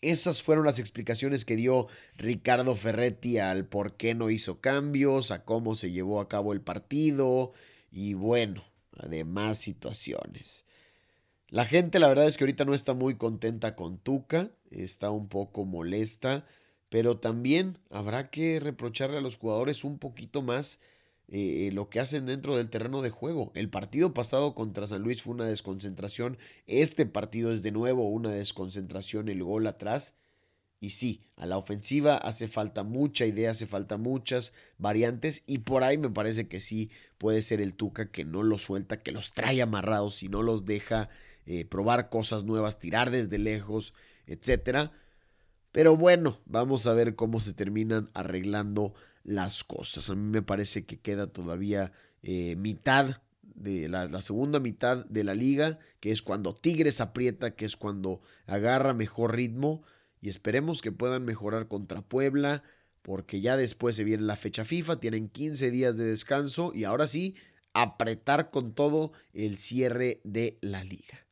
Esas 0.02 0.44
fueron 0.44 0.66
las 0.66 0.78
explicaciones 0.78 1.46
que 1.46 1.56
dio 1.56 1.88
Ricardo 2.18 2.76
Ferretti 2.76 3.38
al 3.38 3.66
por 3.66 3.96
qué 3.96 4.14
no 4.16 4.30
hizo 4.30 4.60
cambios, 4.60 5.32
a 5.32 5.46
cómo 5.46 5.76
se 5.76 5.92
llevó 5.92 6.20
a 6.20 6.28
cabo 6.28 6.52
el 6.52 6.60
partido 6.60 7.54
y 7.90 8.14
bueno, 8.14 8.66
además 8.98 9.58
situaciones. 9.60 10.65
La 11.50 11.64
gente 11.64 12.00
la 12.00 12.08
verdad 12.08 12.26
es 12.26 12.38
que 12.38 12.44
ahorita 12.44 12.66
no 12.66 12.74
está 12.74 12.94
muy 12.94 13.16
contenta 13.16 13.76
con 13.76 13.98
Tuca, 14.00 14.50
está 14.72 15.12
un 15.12 15.28
poco 15.28 15.64
molesta, 15.64 16.46
pero 16.90 17.18
también 17.18 17.78
habrá 17.92 18.30
que 18.30 18.60
reprocharle 18.60 19.18
a 19.18 19.22
los 19.22 19.38
jugadores 19.38 19.84
un 19.84 20.00
poquito 20.00 20.42
más 20.42 20.80
eh, 21.28 21.70
lo 21.72 21.90
que 21.90 22.00
hacen 22.00 22.26
dentro 22.26 22.58
del 22.58 22.70
terreno 22.70 23.02
de 23.02 23.12
juego. 23.12 23.52
El 23.54 23.70
partido 23.70 24.14
pasado 24.14 24.56
contra 24.56 24.88
San 24.88 25.04
Luis 25.04 25.22
fue 25.22 25.34
una 25.34 25.46
desconcentración, 25.46 26.38
este 26.66 27.06
partido 27.06 27.52
es 27.52 27.62
de 27.62 27.72
nuevo 27.72 28.10
una 28.10 28.32
desconcentración, 28.32 29.30
el 29.30 29.44
gol 29.44 29.68
atrás. 29.68 30.16
Y 30.82 30.92
sí, 30.92 31.24
a 31.36 31.46
la 31.46 31.58
ofensiva 31.58 32.18
hace 32.18 32.48
falta 32.48 32.84
mucha 32.84 33.26
idea, 33.26 33.52
hace 33.52 33.66
falta 33.66 33.98
muchas 33.98 34.52
variantes 34.78 35.44
y 35.48 35.60
por 35.60 35.84
ahí 35.84 35.98
me 35.98 36.10
parece 36.10 36.48
que 36.48 36.60
sí 36.60 36.92
puede 37.18 37.42
ser 37.42 37.62
el 37.62 37.76
Tuca 37.76 38.12
que 38.12 38.26
no 38.26 38.44
los 38.44 38.64
suelta, 38.64 39.02
que 39.02 39.12
los 39.12 39.34
trae 39.34 39.62
amarrados 39.62 40.22
y 40.22 40.28
no 40.28 40.44
los 40.44 40.66
deja 40.66 41.10
eh, 41.46 41.66
probar 41.66 42.10
cosas 42.10 42.46
nuevas, 42.46 42.80
tirar 42.80 43.12
desde 43.12 43.38
lejos, 43.38 43.94
etcétera. 44.26 44.92
Pero 45.72 45.96
bueno, 45.98 46.40
vamos 46.46 46.88
a 46.88 46.94
ver 46.94 47.16
cómo 47.16 47.40
se 47.40 47.54
terminan 47.54 48.10
arreglando 48.14 48.94
las 49.24 49.64
cosas. 49.64 50.10
A 50.10 50.16
mí 50.16 50.22
me 50.22 50.42
parece 50.42 50.86
que 50.86 51.00
queda 51.00 51.28
todavía 51.28 51.92
eh, 52.24 52.56
mitad 52.56 53.22
de 53.44 53.90
la, 53.90 54.08
la, 54.08 54.22
segunda 54.22 54.60
mitad 54.60 55.06
de 55.06 55.24
la 55.24 55.34
liga, 55.34 55.80
que 56.00 56.12
es 56.12 56.22
cuando 56.22 56.56
Tigres 56.56 57.02
aprieta, 57.02 57.56
que 57.56 57.66
es 57.66 57.76
cuando 57.78 58.22
agarra 58.48 58.94
mejor 58.94 59.36
ritmo 59.36 59.84
y 60.22 60.30
esperemos 60.30 60.82
que 60.82 60.92
puedan 60.92 61.24
mejorar 61.24 61.68
contra 61.68 62.02
Puebla, 62.02 62.64
porque 63.02 63.42
ya 63.42 63.58
después 63.58 63.96
se 63.96 64.04
viene 64.04 64.24
la 64.24 64.36
fecha 64.36 64.66
FIFA, 64.66 65.00
tienen 65.00 65.30
15 65.30 65.70
días 65.70 65.98
de 65.98 66.06
descanso 66.06 66.72
y 66.74 66.86
ahora 66.86 67.08
sí, 67.08 67.36
apretar 67.74 68.50
con 68.50 68.74
todo 68.74 69.12
el 69.34 69.58
cierre 69.58 70.22
de 70.24 70.58
la 70.62 70.84
liga. 70.84 71.25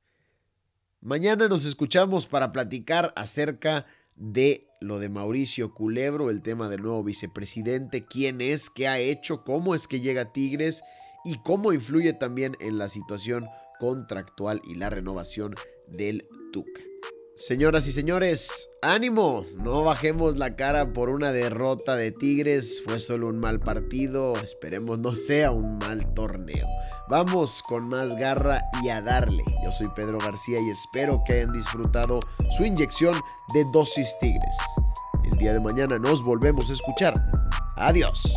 Mañana 1.03 1.49
nos 1.49 1.65
escuchamos 1.65 2.27
para 2.27 2.53
platicar 2.53 3.11
acerca 3.17 3.85
de 4.15 4.69
lo 4.79 4.99
de 4.99 5.09
Mauricio 5.09 5.73
Culebro, 5.73 6.29
el 6.29 6.41
tema 6.41 6.69
del 6.69 6.81
nuevo 6.81 7.03
vicepresidente, 7.03 8.05
quién 8.05 8.39
es, 8.39 8.69
qué 8.69 8.87
ha 8.87 8.99
hecho, 8.99 9.43
cómo 9.43 9.75
es 9.75 9.89
que 9.89 9.99
llega 9.99 10.31
Tigres 10.31 10.81
y 11.25 11.39
cómo 11.43 11.73
influye 11.73 12.13
también 12.13 12.55
en 12.61 12.77
la 12.77 12.87
situación 12.87 13.47
contractual 13.81 14.61
y 14.65 14.75
la 14.75 14.89
renovación 14.89 15.55
del 15.89 16.25
Tuca. 16.53 16.92
Señoras 17.35 17.87
y 17.87 17.91
señores, 17.91 18.69
ánimo, 18.83 19.43
no 19.55 19.83
bajemos 19.83 20.37
la 20.37 20.55
cara 20.55 20.93
por 20.93 21.09
una 21.09 21.31
derrota 21.31 21.95
de 21.95 22.11
Tigres, 22.11 22.83
fue 22.85 22.99
solo 22.99 23.27
un 23.27 23.39
mal 23.39 23.59
partido, 23.59 24.35
esperemos 24.35 24.99
no 24.99 25.15
sea 25.15 25.49
un 25.49 25.79
mal 25.79 26.13
torneo. 26.13 26.67
Vamos 27.09 27.63
con 27.63 27.89
más 27.89 28.15
garra 28.17 28.61
y 28.83 28.89
a 28.89 29.01
darle. 29.01 29.43
Yo 29.65 29.71
soy 29.71 29.87
Pedro 29.95 30.19
García 30.19 30.59
y 30.61 30.69
espero 30.69 31.23
que 31.25 31.33
hayan 31.33 31.53
disfrutado 31.53 32.19
su 32.55 32.65
inyección 32.65 33.15
de 33.55 33.63
dosis 33.73 34.15
Tigres. 34.21 34.55
El 35.23 35.35
día 35.39 35.53
de 35.53 35.59
mañana 35.59 35.97
nos 35.97 36.23
volvemos 36.23 36.69
a 36.69 36.73
escuchar. 36.73 37.15
Adiós. 37.77 38.31